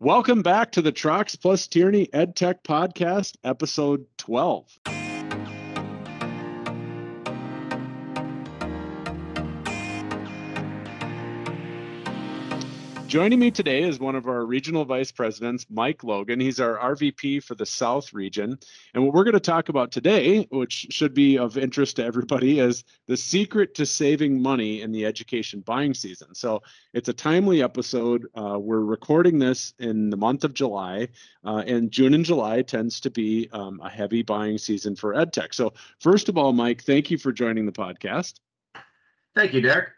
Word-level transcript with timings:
Welcome 0.00 0.42
back 0.42 0.70
to 0.72 0.82
the 0.82 0.92
Trox 0.92 1.40
Plus 1.40 1.66
Tierney 1.66 2.06
EdTech 2.14 2.62
Podcast, 2.62 3.34
episode 3.42 4.06
12. 4.18 4.78
Joining 13.08 13.38
me 13.38 13.50
today 13.50 13.84
is 13.84 13.98
one 13.98 14.16
of 14.16 14.28
our 14.28 14.44
regional 14.44 14.84
vice 14.84 15.10
presidents, 15.10 15.64
Mike 15.70 16.04
Logan. 16.04 16.40
He's 16.40 16.60
our 16.60 16.76
RVP 16.76 17.42
for 17.42 17.54
the 17.54 17.64
South 17.64 18.12
region. 18.12 18.58
And 18.92 19.02
what 19.02 19.14
we're 19.14 19.24
going 19.24 19.32
to 19.32 19.40
talk 19.40 19.70
about 19.70 19.92
today, 19.92 20.46
which 20.50 20.88
should 20.90 21.14
be 21.14 21.38
of 21.38 21.56
interest 21.56 21.96
to 21.96 22.04
everybody, 22.04 22.58
is 22.60 22.84
the 23.06 23.16
secret 23.16 23.74
to 23.76 23.86
saving 23.86 24.42
money 24.42 24.82
in 24.82 24.92
the 24.92 25.06
education 25.06 25.60
buying 25.60 25.94
season. 25.94 26.34
So 26.34 26.62
it's 26.92 27.08
a 27.08 27.14
timely 27.14 27.62
episode. 27.62 28.26
Uh, 28.34 28.58
we're 28.58 28.80
recording 28.80 29.38
this 29.38 29.72
in 29.78 30.10
the 30.10 30.18
month 30.18 30.44
of 30.44 30.52
July, 30.52 31.08
uh, 31.46 31.64
and 31.66 31.90
June 31.90 32.12
and 32.12 32.26
July 32.26 32.60
tends 32.60 33.00
to 33.00 33.10
be 33.10 33.48
um, 33.54 33.80
a 33.82 33.88
heavy 33.88 34.22
buying 34.22 34.58
season 34.58 34.94
for 34.94 35.14
EdTech. 35.14 35.54
So, 35.54 35.72
first 35.98 36.28
of 36.28 36.36
all, 36.36 36.52
Mike, 36.52 36.82
thank 36.82 37.10
you 37.10 37.16
for 37.16 37.32
joining 37.32 37.64
the 37.64 37.72
podcast. 37.72 38.34
Thank 39.34 39.54
you, 39.54 39.62
Derek. 39.62 39.88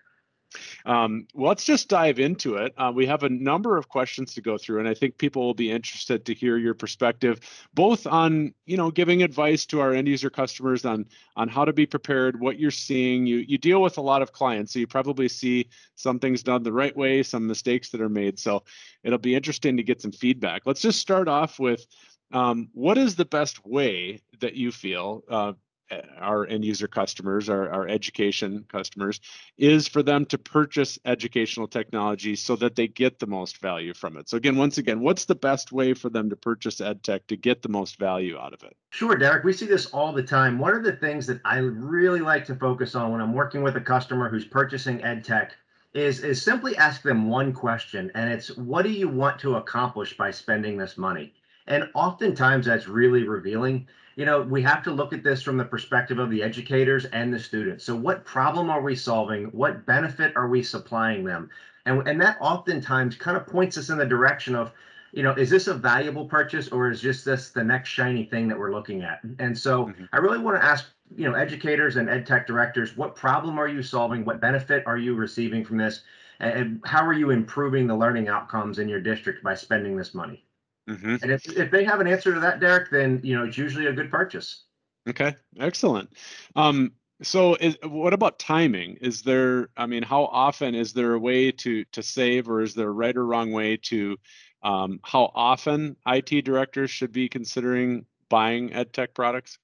Um, 0.86 1.26
let's 1.34 1.64
just 1.64 1.88
dive 1.88 2.18
into 2.18 2.56
it. 2.56 2.72
Uh, 2.76 2.92
we 2.94 3.06
have 3.06 3.22
a 3.22 3.28
number 3.28 3.76
of 3.76 3.88
questions 3.88 4.34
to 4.34 4.40
go 4.40 4.58
through, 4.58 4.80
and 4.80 4.88
I 4.88 4.94
think 4.94 5.18
people 5.18 5.42
will 5.42 5.54
be 5.54 5.70
interested 5.70 6.24
to 6.26 6.34
hear 6.34 6.56
your 6.56 6.74
perspective, 6.74 7.40
both 7.74 8.06
on 8.06 8.54
you 8.66 8.76
know 8.76 8.90
giving 8.90 9.22
advice 9.22 9.66
to 9.66 9.80
our 9.80 9.92
end 9.92 10.08
user 10.08 10.30
customers 10.30 10.84
on 10.84 11.06
on 11.36 11.48
how 11.48 11.64
to 11.64 11.72
be 11.72 11.86
prepared, 11.86 12.40
what 12.40 12.58
you're 12.58 12.70
seeing. 12.70 13.26
You 13.26 13.38
you 13.38 13.58
deal 13.58 13.82
with 13.82 13.98
a 13.98 14.02
lot 14.02 14.22
of 14.22 14.32
clients, 14.32 14.72
so 14.72 14.78
you 14.78 14.86
probably 14.86 15.28
see 15.28 15.68
some 15.94 16.18
things 16.18 16.42
done 16.42 16.62
the 16.62 16.72
right 16.72 16.96
way, 16.96 17.22
some 17.22 17.46
mistakes 17.46 17.90
that 17.90 18.00
are 18.00 18.08
made. 18.08 18.38
So 18.38 18.64
it'll 19.02 19.18
be 19.18 19.34
interesting 19.34 19.76
to 19.76 19.82
get 19.82 20.00
some 20.00 20.12
feedback. 20.12 20.62
Let's 20.64 20.80
just 20.80 21.00
start 21.00 21.28
off 21.28 21.58
with 21.58 21.86
um, 22.32 22.68
what 22.72 22.98
is 22.98 23.16
the 23.16 23.24
best 23.24 23.64
way 23.66 24.20
that 24.40 24.54
you 24.54 24.70
feel 24.70 25.24
uh, 25.28 25.52
Uh, 25.90 26.02
our 26.18 26.46
end 26.46 26.64
user 26.64 26.86
customers, 26.86 27.48
our, 27.48 27.68
our 27.70 27.88
education 27.88 28.64
customers, 28.68 29.20
is 29.58 29.88
for 29.88 30.02
them 30.02 30.24
to 30.26 30.38
purchase 30.38 30.98
educational 31.04 31.66
technology 31.66 32.36
so 32.36 32.54
that 32.54 32.76
they 32.76 32.86
get 32.86 33.18
the 33.18 33.26
most 33.26 33.58
value 33.58 33.92
from 33.92 34.16
it. 34.16 34.28
So 34.28 34.36
again, 34.36 34.56
once 34.56 34.78
again, 34.78 35.00
what's 35.00 35.24
the 35.24 35.34
best 35.34 35.72
way 35.72 35.94
for 35.94 36.08
them 36.08 36.30
to 36.30 36.36
purchase 36.36 36.80
ed 36.80 37.02
tech 37.02 37.26
to 37.26 37.36
get 37.36 37.62
the 37.62 37.68
most 37.68 37.98
value 37.98 38.38
out 38.38 38.52
of 38.52 38.62
it? 38.62 38.76
Sure, 38.90 39.16
Derek. 39.16 39.44
We 39.44 39.52
see 39.52 39.66
this 39.66 39.86
all 39.86 40.12
the 40.12 40.22
time. 40.22 40.58
One 40.58 40.74
of 40.74 40.84
the 40.84 40.92
things 40.92 41.26
that 41.26 41.40
I 41.44 41.58
really 41.58 42.20
like 42.20 42.44
to 42.46 42.54
focus 42.54 42.94
on 42.94 43.10
when 43.10 43.20
I'm 43.20 43.34
working 43.34 43.62
with 43.62 43.76
a 43.76 43.80
customer 43.80 44.28
who's 44.28 44.44
purchasing 44.44 45.02
ed 45.02 45.24
tech 45.24 45.56
is 45.92 46.22
is 46.22 46.40
simply 46.40 46.76
ask 46.76 47.02
them 47.02 47.28
one 47.28 47.52
question, 47.52 48.12
and 48.14 48.32
it's 48.32 48.56
what 48.56 48.82
do 48.82 48.90
you 48.90 49.08
want 49.08 49.40
to 49.40 49.56
accomplish 49.56 50.16
by 50.16 50.30
spending 50.30 50.76
this 50.76 50.96
money? 50.96 51.32
And 51.66 51.88
oftentimes 51.94 52.66
that's 52.66 52.88
really 52.88 53.24
revealing 53.24 53.86
you 54.20 54.26
know, 54.26 54.42
we 54.42 54.60
have 54.60 54.82
to 54.82 54.90
look 54.90 55.14
at 55.14 55.22
this 55.22 55.42
from 55.42 55.56
the 55.56 55.64
perspective 55.64 56.18
of 56.18 56.28
the 56.28 56.42
educators 56.42 57.06
and 57.06 57.32
the 57.32 57.38
students. 57.38 57.84
So, 57.84 57.96
what 57.96 58.22
problem 58.22 58.68
are 58.68 58.82
we 58.82 58.94
solving? 58.94 59.46
What 59.46 59.86
benefit 59.86 60.36
are 60.36 60.46
we 60.46 60.62
supplying 60.62 61.24
them? 61.24 61.48
And, 61.86 62.06
and 62.06 62.20
that 62.20 62.36
oftentimes 62.38 63.16
kind 63.16 63.36
of 63.36 63.46
points 63.46 63.78
us 63.78 63.88
in 63.88 63.96
the 63.96 64.04
direction 64.04 64.54
of, 64.54 64.72
you 65.12 65.22
know, 65.22 65.32
is 65.32 65.48
this 65.48 65.68
a 65.68 65.74
valuable 65.74 66.26
purchase 66.26 66.68
or 66.68 66.90
is 66.90 67.00
just 67.00 67.24
this 67.24 67.48
the 67.50 67.64
next 67.64 67.88
shiny 67.88 68.24
thing 68.24 68.46
that 68.48 68.58
we're 68.58 68.72
looking 68.72 69.02
at? 69.02 69.20
And 69.38 69.56
so, 69.56 69.86
mm-hmm. 69.86 70.04
I 70.12 70.18
really 70.18 70.38
want 70.38 70.60
to 70.60 70.64
ask, 70.64 70.86
you 71.16 71.26
know, 71.26 71.34
educators 71.34 71.96
and 71.96 72.10
ed 72.10 72.26
tech 72.26 72.46
directors, 72.46 72.96
what 72.98 73.16
problem 73.16 73.58
are 73.58 73.68
you 73.68 73.82
solving? 73.82 74.26
What 74.26 74.40
benefit 74.40 74.82
are 74.86 74.98
you 74.98 75.14
receiving 75.14 75.64
from 75.64 75.78
this? 75.78 76.02
And 76.40 76.82
how 76.84 77.06
are 77.06 77.14
you 77.14 77.30
improving 77.30 77.86
the 77.86 77.96
learning 77.96 78.28
outcomes 78.28 78.78
in 78.78 78.88
your 78.88 79.00
district 79.00 79.42
by 79.42 79.54
spending 79.54 79.96
this 79.96 80.14
money? 80.14 80.44
Mm-hmm. 80.90 81.16
And 81.22 81.30
if, 81.30 81.46
if 81.56 81.70
they 81.70 81.84
have 81.84 82.00
an 82.00 82.08
answer 82.08 82.34
to 82.34 82.40
that, 82.40 82.58
Derek, 82.58 82.90
then 82.90 83.20
you 83.22 83.38
know 83.38 83.44
it's 83.44 83.56
usually 83.56 83.86
a 83.86 83.92
good 83.92 84.10
purchase. 84.10 84.64
Okay, 85.08 85.34
excellent. 85.58 86.10
Um, 86.56 86.92
so, 87.22 87.54
is, 87.54 87.76
what 87.84 88.12
about 88.12 88.38
timing? 88.38 88.96
Is 89.00 89.22
there? 89.22 89.68
I 89.76 89.86
mean, 89.86 90.02
how 90.02 90.24
often 90.24 90.74
is 90.74 90.92
there 90.92 91.14
a 91.14 91.18
way 91.18 91.52
to 91.52 91.84
to 91.84 92.02
save, 92.02 92.48
or 92.48 92.60
is 92.60 92.74
there 92.74 92.88
a 92.88 92.92
right 92.92 93.16
or 93.16 93.24
wrong 93.24 93.52
way 93.52 93.76
to? 93.76 94.16
Um, 94.62 95.00
how 95.04 95.30
often 95.34 95.96
IT 96.06 96.44
directors 96.44 96.90
should 96.90 97.12
be 97.12 97.28
considering 97.28 98.04
buying 98.28 98.72
ed 98.72 98.92
tech 98.92 99.14
products? 99.14 99.58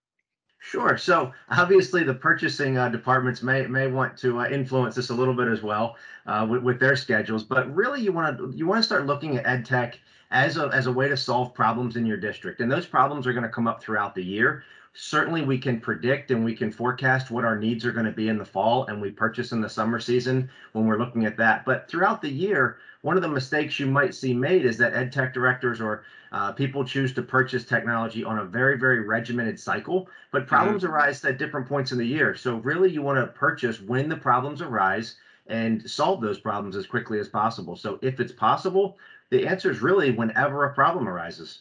Sure. 0.58 0.96
So 0.96 1.32
obviously, 1.50 2.02
the 2.02 2.14
purchasing 2.14 2.78
uh, 2.78 2.88
departments 2.88 3.42
may 3.42 3.66
may 3.66 3.88
want 3.88 4.16
to 4.18 4.40
uh, 4.40 4.48
influence 4.48 4.94
this 4.94 5.10
a 5.10 5.14
little 5.14 5.34
bit 5.34 5.48
as 5.48 5.62
well 5.62 5.96
uh, 6.26 6.46
with, 6.48 6.62
with, 6.62 6.80
their 6.80 6.96
schedules. 6.96 7.44
But 7.44 7.72
really, 7.74 8.00
you 8.00 8.12
want 8.12 8.38
to 8.38 8.52
you 8.54 8.66
want 8.66 8.78
to 8.78 8.82
start 8.82 9.06
looking 9.06 9.36
at 9.36 9.46
ed 9.46 9.64
tech 9.64 9.98
as 10.36 10.58
a, 10.58 10.66
as 10.66 10.86
a 10.86 10.92
way 10.92 11.08
to 11.08 11.16
solve 11.16 11.54
problems 11.54 11.96
in 11.96 12.04
your 12.04 12.18
district. 12.18 12.60
And 12.60 12.70
those 12.70 12.84
problems 12.84 13.26
are 13.26 13.32
going 13.32 13.42
to 13.42 13.48
come 13.48 13.66
up 13.66 13.82
throughout 13.82 14.14
the 14.14 14.22
year. 14.22 14.64
Certainly, 14.92 15.44
we 15.44 15.58
can 15.58 15.80
predict 15.80 16.30
and 16.30 16.44
we 16.44 16.54
can 16.54 16.70
forecast 16.70 17.30
what 17.30 17.44
our 17.44 17.58
needs 17.58 17.86
are 17.86 17.92
going 17.92 18.06
to 18.06 18.12
be 18.12 18.28
in 18.28 18.38
the 18.38 18.44
fall, 18.44 18.86
and 18.86 19.00
we 19.00 19.10
purchase 19.10 19.52
in 19.52 19.60
the 19.60 19.68
summer 19.68 19.98
season 19.98 20.48
when 20.72 20.86
we're 20.86 20.98
looking 20.98 21.24
at 21.24 21.38
that. 21.38 21.64
But 21.64 21.88
throughout 21.88 22.20
the 22.20 22.30
year, 22.30 22.78
one 23.02 23.16
of 23.16 23.22
the 23.22 23.28
mistakes 23.28 23.80
you 23.80 23.86
might 23.86 24.14
see 24.14 24.34
made 24.34 24.64
is 24.64 24.78
that 24.78 24.94
ed 24.94 25.12
tech 25.12 25.32
directors 25.32 25.80
or 25.80 26.04
uh, 26.32 26.52
people 26.52 26.84
choose 26.84 27.14
to 27.14 27.22
purchase 27.22 27.64
technology 27.64 28.24
on 28.24 28.38
a 28.38 28.44
very, 28.44 28.78
very 28.78 29.00
regimented 29.00 29.58
cycle, 29.58 30.08
but 30.32 30.42
mm-hmm. 30.42 30.48
problems 30.48 30.82
mm-hmm. 30.82 30.92
arise 30.92 31.24
at 31.24 31.38
different 31.38 31.66
points 31.66 31.92
in 31.92 31.98
the 31.98 32.06
year. 32.06 32.34
So, 32.34 32.56
really, 32.56 32.90
you 32.90 33.00
want 33.00 33.18
to 33.18 33.26
purchase 33.26 33.80
when 33.80 34.08
the 34.08 34.16
problems 34.16 34.60
arise 34.60 35.16
and 35.46 35.88
solve 35.88 36.20
those 36.20 36.40
problems 36.40 36.76
as 36.76 36.86
quickly 36.86 37.18
as 37.20 37.28
possible. 37.28 37.76
So, 37.76 37.98
if 38.02 38.18
it's 38.18 38.32
possible, 38.32 38.98
the 39.30 39.46
answer 39.46 39.70
is 39.70 39.80
really 39.80 40.10
whenever 40.10 40.64
a 40.64 40.74
problem 40.74 41.08
arises. 41.08 41.60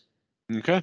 Okay. 0.53 0.81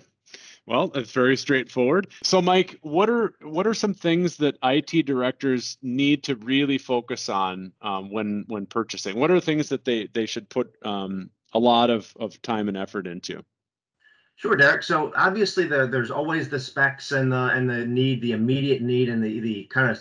Well, 0.66 0.92
it's 0.94 1.10
very 1.10 1.36
straightforward. 1.36 2.08
So, 2.22 2.40
Mike, 2.40 2.78
what 2.82 3.10
are 3.10 3.34
what 3.42 3.66
are 3.66 3.74
some 3.74 3.94
things 3.94 4.36
that 4.36 4.58
IT 4.62 5.06
directors 5.06 5.76
need 5.82 6.22
to 6.24 6.36
really 6.36 6.78
focus 6.78 7.28
on 7.28 7.72
um, 7.82 8.12
when 8.12 8.44
when 8.46 8.66
purchasing? 8.66 9.18
What 9.18 9.30
are 9.30 9.40
things 9.40 9.68
that 9.70 9.84
they 9.84 10.08
they 10.12 10.26
should 10.26 10.48
put 10.48 10.74
um, 10.84 11.30
a 11.52 11.58
lot 11.58 11.90
of 11.90 12.12
of 12.18 12.40
time 12.42 12.68
and 12.68 12.76
effort 12.76 13.08
into? 13.08 13.44
Sure, 14.36 14.56
Derek. 14.56 14.82
So 14.82 15.12
obviously, 15.16 15.66
the, 15.66 15.86
there's 15.86 16.10
always 16.10 16.48
the 16.48 16.60
specs 16.60 17.12
and 17.12 17.32
the 17.32 17.48
and 17.48 17.68
the 17.68 17.84
need, 17.84 18.22
the 18.22 18.32
immediate 18.32 18.82
need, 18.82 19.08
and 19.08 19.22
the 19.22 19.40
the 19.40 19.64
kind 19.64 19.90
of 19.90 19.98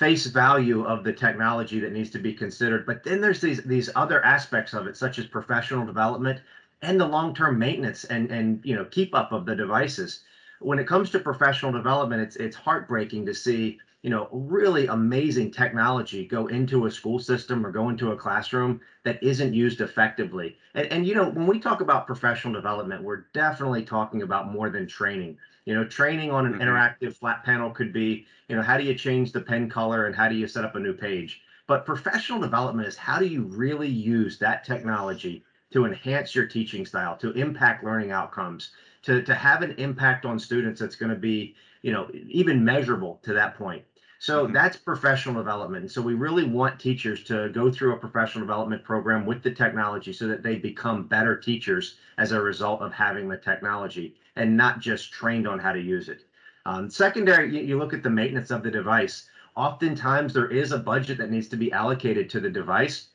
face 0.00 0.26
value 0.26 0.82
of 0.84 1.04
the 1.04 1.12
technology 1.14 1.80
that 1.80 1.92
needs 1.92 2.10
to 2.10 2.18
be 2.20 2.34
considered. 2.34 2.86
But 2.86 3.04
then 3.04 3.20
there's 3.22 3.40
these 3.42 3.62
these 3.64 3.90
other 3.96 4.24
aspects 4.24 4.74
of 4.74 4.86
it, 4.88 4.96
such 4.96 5.18
as 5.20 5.26
professional 5.26 5.86
development 5.86 6.40
and 6.82 7.00
the 7.00 7.06
long-term 7.06 7.58
maintenance 7.58 8.04
and 8.04 8.30
and 8.32 8.60
you 8.64 8.74
know 8.76 8.86
keep 8.86 9.14
up 9.14 9.32
of 9.32 9.46
the 9.46 9.54
devices. 9.56 10.20
When 10.60 10.78
it 10.78 10.86
comes 10.86 11.10
to 11.10 11.20
professional 11.20 11.72
development, 11.72 12.22
it's 12.22 12.36
it's 12.36 12.56
heartbreaking 12.56 13.26
to 13.26 13.34
see 13.34 13.78
you 14.02 14.10
know 14.10 14.28
really 14.32 14.86
amazing 14.86 15.50
technology 15.52 16.24
go 16.26 16.46
into 16.48 16.86
a 16.86 16.90
school 16.90 17.18
system 17.18 17.64
or 17.66 17.70
go 17.70 17.88
into 17.90 18.10
a 18.10 18.16
classroom 18.16 18.80
that 19.04 19.22
isn't 19.22 19.54
used 19.54 19.80
effectively. 19.82 20.56
And 20.74 20.86
and 20.92 21.06
you 21.06 21.14
know 21.14 21.28
when 21.28 21.46
we 21.46 21.58
talk 21.60 21.80
about 21.82 22.06
professional 22.06 22.52
development, 22.54 23.02
we're 23.02 23.24
definitely 23.34 23.82
talking 23.84 24.22
about 24.22 24.48
more 24.48 24.70
than 24.70 24.86
training. 24.86 25.36
You 25.64 25.74
know, 25.74 25.84
training 25.84 26.30
on 26.30 26.46
an 26.46 26.54
mm-hmm. 26.54 26.62
interactive 26.62 27.16
flat 27.16 27.44
panel 27.44 27.70
could 27.70 27.92
be, 27.92 28.26
you 28.48 28.56
know, 28.56 28.62
how 28.62 28.76
do 28.76 28.84
you 28.84 28.94
change 28.94 29.32
the 29.32 29.40
pen 29.40 29.68
color 29.68 30.06
and 30.06 30.14
how 30.14 30.28
do 30.28 30.34
you 30.34 30.46
set 30.46 30.64
up 30.64 30.74
a 30.74 30.80
new 30.80 30.92
page? 30.92 31.42
But 31.66 31.86
professional 31.86 32.40
development 32.40 32.88
is 32.88 32.96
how 32.96 33.18
do 33.18 33.26
you 33.26 33.42
really 33.42 33.88
use 33.88 34.38
that 34.38 34.64
technology 34.64 35.44
to 35.72 35.84
enhance 35.84 36.34
your 36.34 36.46
teaching 36.46 36.84
style, 36.84 37.16
to 37.18 37.30
impact 37.32 37.84
learning 37.84 38.10
outcomes, 38.10 38.70
to, 39.02 39.22
to 39.22 39.34
have 39.34 39.62
an 39.62 39.72
impact 39.78 40.24
on 40.24 40.38
students 40.38 40.80
that's 40.80 40.96
going 40.96 41.10
to 41.10 41.18
be, 41.18 41.54
you 41.82 41.92
know, 41.92 42.10
even 42.28 42.64
measurable 42.64 43.20
to 43.22 43.32
that 43.34 43.56
point. 43.56 43.84
So 44.18 44.44
mm-hmm. 44.44 44.52
that's 44.52 44.76
professional 44.76 45.34
development. 45.36 45.90
So 45.90 46.02
we 46.02 46.14
really 46.14 46.44
want 46.44 46.78
teachers 46.78 47.24
to 47.24 47.48
go 47.50 47.70
through 47.70 47.94
a 47.94 47.98
professional 47.98 48.44
development 48.44 48.84
program 48.84 49.24
with 49.24 49.42
the 49.42 49.50
technology 49.50 50.12
so 50.12 50.28
that 50.28 50.42
they 50.42 50.56
become 50.56 51.06
better 51.06 51.36
teachers 51.36 51.96
as 52.18 52.32
a 52.32 52.40
result 52.40 52.82
of 52.82 52.92
having 52.92 53.28
the 53.28 53.38
technology 53.38 54.16
and 54.40 54.56
not 54.56 54.80
just 54.80 55.12
trained 55.12 55.46
on 55.46 55.58
how 55.58 55.72
to 55.72 55.78
use 55.78 56.08
it. 56.08 56.22
Um, 56.64 56.88
secondary, 56.88 57.54
you, 57.54 57.62
you 57.62 57.78
look 57.78 57.92
at 57.92 58.02
the 58.02 58.10
maintenance 58.10 58.50
of 58.50 58.62
the 58.62 58.70
device. 58.70 59.28
Oftentimes 59.54 60.32
there 60.32 60.50
is 60.50 60.72
a 60.72 60.78
budget 60.78 61.18
that 61.18 61.30
needs 61.30 61.48
to 61.48 61.56
be 61.56 61.70
allocated 61.72 62.30
to 62.30 62.40
the 62.40 62.48
device. 62.48 63.08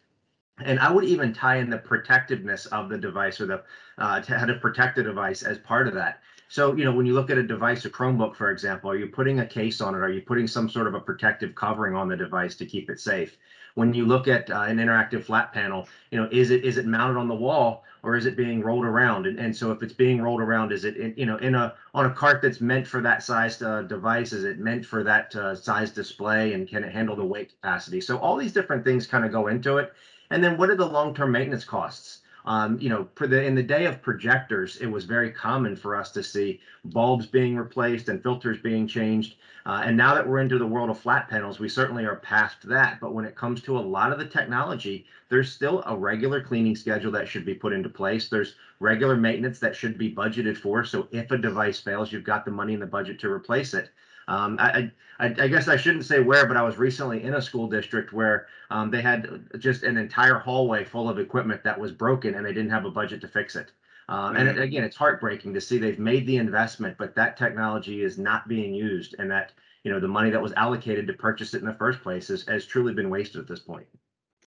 And 0.63 0.80
I 0.80 0.92
would 0.92 1.04
even 1.04 1.33
tie 1.33 1.57
in 1.57 1.69
the 1.69 1.80
protectiveness 1.80 2.68
of 2.68 2.89
the 2.89 2.98
device 2.98 3.42
or 3.42 3.48
the 3.48 3.63
uh, 3.98 4.22
to 4.22 4.38
how 4.38 4.45
to 4.45 4.56
protect 4.56 4.95
the 4.95 5.04
device 5.04 5.42
as 5.42 5.57
part 5.57 5.88
of 5.88 5.95
that. 5.95 6.22
So, 6.47 6.75
you 6.75 6.86
know, 6.86 6.92
when 6.92 7.06
you 7.06 7.13
look 7.13 7.30
at 7.30 7.38
a 7.38 7.44
device, 7.44 7.86
a 7.86 7.89
Chromebook, 7.89 8.36
for 8.36 8.51
example, 8.51 8.92
are 8.92 8.97
you 8.97 9.07
putting 9.07 9.39
a 9.39 9.45
case 9.45 9.81
on 9.81 9.95
it? 9.95 10.00
Are 10.00 10.09
you 10.09 10.21
putting 10.21 10.47
some 10.47 10.69
sort 10.69 10.88
of 10.88 10.94
a 10.94 11.00
protective 11.00 11.56
covering 11.56 11.95
on 11.95 12.07
the 12.07 12.15
device 12.15 12.56
to 12.57 12.65
keep 12.65 12.89
it 12.89 13.00
safe? 13.00 13.38
When 13.74 13.94
you 13.94 14.06
look 14.06 14.27
at 14.27 14.50
uh, 14.50 14.62
an 14.62 14.77
interactive 14.77 15.24
flat 15.24 15.51
panel, 15.51 15.88
you 16.12 16.21
know, 16.21 16.30
is 16.31 16.51
it 16.51 16.63
is 16.63 16.77
it 16.77 16.86
mounted 16.86 17.19
on 17.19 17.27
the 17.27 17.36
wall 17.36 17.83
or 18.03 18.15
is 18.15 18.25
it 18.25 18.38
being 18.38 18.62
rolled 18.62 18.86
around? 18.86 19.25
And, 19.25 19.38
and 19.39 19.53
so 19.56 19.71
if 19.71 19.81
it's 19.83 19.92
being 19.94 20.21
rolled 20.21 20.39
around, 20.39 20.71
is 20.71 20.86
it, 20.86 20.95
in, 20.95 21.13
you 21.18 21.25
know, 21.25 21.38
in 21.38 21.56
a 21.56 21.74
on 21.94 22.06
a 22.06 22.13
cart 22.13 22.42
that's 22.42 22.62
meant 22.62 22.88
for 22.88 23.01
that 23.01 23.24
size 23.24 23.62
uh, 23.62 23.81
device? 23.81 24.31
Is 24.31 24.44
it 24.44 24.59
meant 24.59 24.86
for 24.86 25.03
that 25.03 25.36
uh, 25.36 25.56
size 25.56 25.92
display? 25.92 26.53
And 26.53 26.69
can 26.69 26.83
it 26.83 26.94
handle 26.94 27.15
the 27.15 27.25
weight 27.25 27.53
capacity? 27.59 28.00
So 28.00 28.18
all 28.18 28.38
these 28.38 28.53
different 28.53 28.86
things 28.86 29.07
kind 29.07 29.25
of 29.25 29.31
go 29.31 29.47
into 29.47 29.77
it. 29.77 29.92
And 30.30 30.44
then 30.44 30.57
what 30.57 30.69
are 30.69 30.75
the 30.75 30.88
long-term 30.88 31.31
maintenance 31.31 31.65
costs? 31.65 32.19
Um, 32.45 32.80
you 32.80 32.89
know, 32.89 33.07
for 33.15 33.27
the 33.27 33.44
in 33.44 33.56
the 33.56 33.63
day 33.63 33.86
of 33.86 34.01
projectors, 34.01 34.77
it 34.77 34.86
was 34.86 35.03
very 35.03 35.31
common 35.31 35.75
for 35.75 35.95
us 35.95 36.12
to 36.12 36.24
see 36.24 36.62
bulbs 36.86 37.25
being 37.25 37.56
replaced 37.56 38.07
and 38.09 38.21
filters 38.21 38.59
being 38.59 38.88
changed. 38.88 39.36
Uh, 39.65 39.81
and 39.83 39.97
now 39.97 40.13
that 40.13 40.27
we're 40.27 40.39
into 40.39 40.59
the 40.59 40.68
world 40.68 40.92
of 40.92 41.00
flat 41.00 41.27
panels, 41.27 41.59
we 41.59 41.68
certainly 41.68 42.06
are 42.06 42.18
past 42.18 42.68
that. 42.68 43.00
But 43.00 43.15
when 43.15 43.25
it 43.25 43.36
comes 43.36 43.62
to 43.63 43.77
a 43.77 43.80
lot 43.80 44.12
of 44.12 44.19
the 44.19 44.25
technology, 44.25 45.07
there's 45.30 45.51
still 45.51 45.83
a 45.88 45.97
regular 45.97 46.39
cleaning 46.39 46.75
schedule 46.75 47.12
that 47.13 47.27
should 47.27 47.45
be 47.45 47.56
put 47.56 47.74
into 47.74 47.89
place. 47.89 48.30
There's 48.30 48.56
regular 48.80 49.15
maintenance 49.15 49.57
that 49.59 49.75
should 49.75 49.97
be 49.97 50.13
budgeted 50.13 50.57
for. 50.57 50.83
So 50.83 51.07
if 51.12 51.31
a 51.31 51.38
device 51.38 51.80
fails, 51.80 52.12
you've 52.12 52.24
got 52.24 52.45
the 52.45 52.51
money 52.51 52.75
in 52.75 52.80
the 52.80 52.86
budget 52.86 53.19
to 53.21 53.31
replace 53.31 53.74
it. 53.74 53.89
Um, 54.27 54.57
I, 54.60 54.92
I, 55.19 55.25
I, 55.25 55.48
guess 55.48 55.68
I 55.68 55.77
shouldn't 55.77 56.06
say 56.06 56.19
where, 56.19 56.48
but 56.48 56.57
I 56.57 56.63
was 56.63 56.77
recently 56.77 57.24
in 57.24 57.36
a 57.36 57.42
school 57.42 57.68
district 57.68 58.12
where 58.12 58.48
um, 58.72 58.89
they 58.89 59.01
had 59.01 59.48
just 59.60 59.83
an 59.83 59.98
entire 59.98 60.39
hallway 60.39 60.83
full 60.83 61.10
of 61.10 61.19
equipment 61.19 61.63
that 61.63 61.80
was 61.80 61.92
broken 61.92 62.36
and 62.36 62.45
they 62.45 62.54
didn't 62.54 62.72
have 62.72 62.86
a 62.86 62.92
budget 62.92 63.22
to 63.22 63.27
fix 63.27 63.56
it. 63.56 63.72
Um, 64.07 64.36
and 64.36 64.60
again, 64.60 64.83
it's 64.83 64.95
heartbreaking 64.95 65.54
to 65.56 65.62
see 65.62 65.80
they've 65.80 65.98
made 65.98 66.27
the 66.27 66.38
investment, 66.38 66.95
but 66.98 67.16
that 67.16 67.38
technology 67.38 68.04
is 68.04 68.19
not 68.19 68.48
being 68.48 68.74
used, 68.74 69.16
and 69.18 69.31
that 69.31 69.54
you 69.83 69.92
know 69.92 70.00
the 70.00 70.07
money 70.07 70.30
that 70.30 70.42
was 70.42 70.54
allocated 70.54 71.07
to 71.07 71.13
purchase 71.13 71.56
it 71.56 71.62
in 71.62 71.66
the 71.66 71.74
first 71.74 72.01
place 72.01 72.28
has, 72.28 72.48
has 72.48 72.68
truly 72.68 72.94
been 72.94 73.10
wasted 73.10 73.42
at 73.42 73.48
this 73.48 73.62
point. 73.62 73.88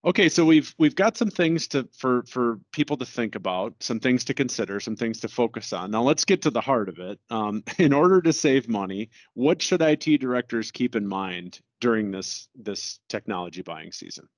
Okay, 0.06 0.28
so 0.28 0.44
we've 0.44 0.74
we've 0.76 0.94
got 0.94 1.16
some 1.16 1.30
things 1.30 1.66
to 1.68 1.88
for 1.96 2.24
for 2.24 2.60
people 2.72 2.98
to 2.98 3.06
think 3.06 3.34
about, 3.34 3.74
some 3.80 4.00
things 4.00 4.22
to 4.24 4.34
consider, 4.34 4.78
some 4.78 4.96
things 4.96 5.20
to 5.20 5.28
focus 5.28 5.72
on. 5.72 5.90
Now 5.90 6.02
let's 6.02 6.26
get 6.26 6.42
to 6.42 6.50
the 6.50 6.60
heart 6.60 6.90
of 6.90 6.98
it. 6.98 7.18
Um, 7.30 7.64
in 7.78 7.94
order 7.94 8.20
to 8.20 8.32
save 8.32 8.68
money, 8.68 9.08
what 9.32 9.62
should 9.62 9.80
IT 9.80 10.20
directors 10.20 10.70
keep 10.70 10.94
in 10.94 11.06
mind 11.06 11.60
during 11.80 12.10
this 12.10 12.48
this 12.54 13.00
technology 13.08 13.62
buying 13.62 13.92
season? 13.92 14.28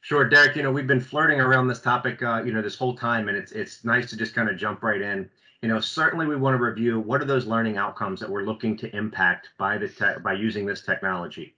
Sure, 0.00 0.28
Derek. 0.28 0.56
You 0.56 0.64
know, 0.64 0.72
we've 0.72 0.86
been 0.86 1.00
flirting 1.00 1.40
around 1.40 1.68
this 1.68 1.80
topic, 1.80 2.22
uh, 2.22 2.42
you 2.44 2.52
know, 2.52 2.62
this 2.62 2.76
whole 2.76 2.96
time, 2.96 3.28
and 3.28 3.36
it's 3.36 3.52
it's 3.52 3.84
nice 3.84 4.10
to 4.10 4.16
just 4.16 4.34
kind 4.34 4.48
of 4.48 4.56
jump 4.56 4.82
right 4.82 5.00
in. 5.00 5.30
You 5.62 5.68
know, 5.68 5.78
certainly 5.78 6.26
we 6.26 6.34
want 6.34 6.54
to 6.54 6.62
review 6.62 6.98
what 6.98 7.22
are 7.22 7.24
those 7.24 7.46
learning 7.46 7.76
outcomes 7.76 8.18
that 8.18 8.28
we're 8.28 8.42
looking 8.42 8.76
to 8.78 8.96
impact 8.96 9.50
by 9.58 9.78
the 9.78 9.88
te- 9.88 10.20
by 10.24 10.32
using 10.32 10.66
this 10.66 10.82
technology. 10.82 11.54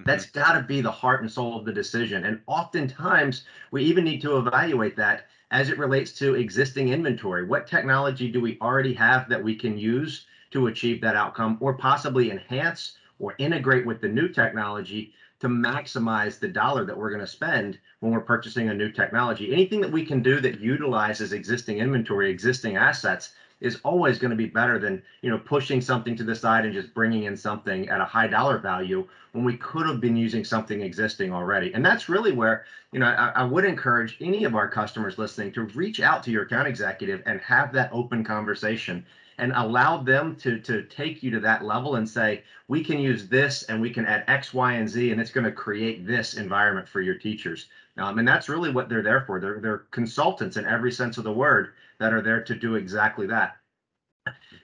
Mm-hmm. 0.00 0.10
That's 0.10 0.26
got 0.26 0.52
to 0.54 0.62
be 0.62 0.80
the 0.80 0.90
heart 0.90 1.22
and 1.22 1.30
soul 1.30 1.58
of 1.58 1.64
the 1.64 1.72
decision. 1.72 2.24
And 2.24 2.40
oftentimes, 2.46 3.44
we 3.70 3.84
even 3.84 4.04
need 4.04 4.20
to 4.22 4.38
evaluate 4.38 4.96
that 4.96 5.26
as 5.50 5.68
it 5.68 5.78
relates 5.78 6.12
to 6.18 6.34
existing 6.34 6.88
inventory. 6.88 7.44
What 7.46 7.66
technology 7.66 8.30
do 8.30 8.40
we 8.40 8.58
already 8.60 8.94
have 8.94 9.28
that 9.28 9.42
we 9.42 9.54
can 9.54 9.78
use 9.78 10.26
to 10.50 10.66
achieve 10.66 11.00
that 11.00 11.16
outcome, 11.16 11.58
or 11.60 11.74
possibly 11.74 12.30
enhance 12.30 12.96
or 13.18 13.34
integrate 13.38 13.86
with 13.86 14.00
the 14.00 14.08
new 14.08 14.28
technology 14.28 15.12
to 15.40 15.48
maximize 15.48 16.38
the 16.38 16.48
dollar 16.48 16.84
that 16.84 16.96
we're 16.96 17.10
going 17.10 17.20
to 17.20 17.26
spend 17.26 17.78
when 18.00 18.12
we're 18.12 18.20
purchasing 18.20 18.68
a 18.68 18.74
new 18.74 18.90
technology. 18.90 19.52
Anything 19.52 19.80
that 19.80 19.92
we 19.92 20.04
can 20.04 20.22
do 20.22 20.40
that 20.40 20.60
utilizes 20.60 21.32
existing 21.32 21.78
inventory, 21.78 22.30
existing 22.30 22.76
assets 22.76 23.34
is 23.60 23.80
always 23.84 24.18
going 24.18 24.30
to 24.30 24.36
be 24.36 24.46
better 24.46 24.78
than 24.78 25.02
you 25.22 25.30
know 25.30 25.38
pushing 25.38 25.80
something 25.80 26.16
to 26.16 26.24
the 26.24 26.34
side 26.34 26.64
and 26.64 26.74
just 26.74 26.94
bringing 26.94 27.24
in 27.24 27.36
something 27.36 27.88
at 27.88 28.00
a 28.00 28.04
high 28.04 28.26
dollar 28.26 28.58
value 28.58 29.06
when 29.32 29.44
we 29.44 29.56
could 29.56 29.86
have 29.86 30.00
been 30.00 30.16
using 30.16 30.44
something 30.44 30.80
existing 30.80 31.32
already. 31.32 31.72
And 31.74 31.84
that's 31.84 32.08
really 32.08 32.32
where 32.32 32.64
you 32.92 33.00
know 33.00 33.06
I, 33.06 33.32
I 33.34 33.44
would 33.44 33.64
encourage 33.64 34.16
any 34.20 34.44
of 34.44 34.54
our 34.54 34.68
customers 34.68 35.18
listening 35.18 35.52
to 35.52 35.62
reach 35.62 36.00
out 36.00 36.22
to 36.24 36.30
your 36.30 36.42
account 36.42 36.68
executive 36.68 37.22
and 37.26 37.40
have 37.40 37.72
that 37.72 37.90
open 37.92 38.24
conversation 38.24 39.04
and 39.38 39.52
allow 39.56 39.96
them 39.96 40.36
to 40.36 40.58
to 40.60 40.82
take 40.84 41.22
you 41.22 41.30
to 41.30 41.40
that 41.40 41.64
level 41.64 41.96
and 41.96 42.08
say 42.08 42.42
we 42.68 42.84
can 42.84 42.98
use 42.98 43.28
this 43.28 43.64
and 43.64 43.80
we 43.80 43.90
can 43.90 44.06
add 44.06 44.24
x 44.28 44.54
y 44.54 44.74
and 44.74 44.88
z 44.88 45.10
and 45.10 45.20
it's 45.20 45.30
going 45.30 45.44
to 45.44 45.52
create 45.52 46.06
this 46.06 46.34
environment 46.34 46.88
for 46.88 47.00
your 47.00 47.16
teachers. 47.16 47.68
Um, 47.96 48.18
and 48.18 48.26
that's 48.26 48.48
really 48.48 48.72
what 48.72 48.88
they're 48.88 49.02
there 49.02 49.22
for. 49.24 49.38
They're, 49.38 49.60
they're 49.60 49.84
consultants 49.92 50.56
in 50.56 50.66
every 50.66 50.90
sense 50.90 51.16
of 51.16 51.24
the 51.24 51.32
word 51.32 51.74
that 51.98 52.12
are 52.12 52.22
there 52.22 52.42
to 52.42 52.54
do 52.54 52.76
exactly 52.76 53.26
that. 53.26 53.56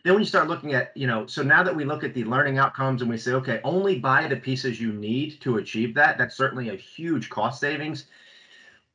Then 0.04 0.14
when 0.14 0.22
you 0.22 0.26
start 0.26 0.48
looking 0.48 0.72
at 0.72 0.96
you 0.96 1.06
know 1.06 1.26
so 1.26 1.42
now 1.42 1.62
that 1.62 1.76
we 1.76 1.84
look 1.84 2.02
at 2.02 2.14
the 2.14 2.24
learning 2.24 2.58
outcomes 2.58 3.02
and 3.02 3.10
we 3.10 3.18
say 3.18 3.32
okay 3.32 3.60
only 3.62 3.98
buy 3.98 4.26
the 4.26 4.36
pieces 4.36 4.80
you 4.80 4.92
need 4.92 5.40
to 5.42 5.58
achieve 5.58 5.94
that 5.94 6.16
that's 6.16 6.36
certainly 6.36 6.70
a 6.70 6.76
huge 6.76 7.28
cost 7.28 7.60
savings 7.60 8.06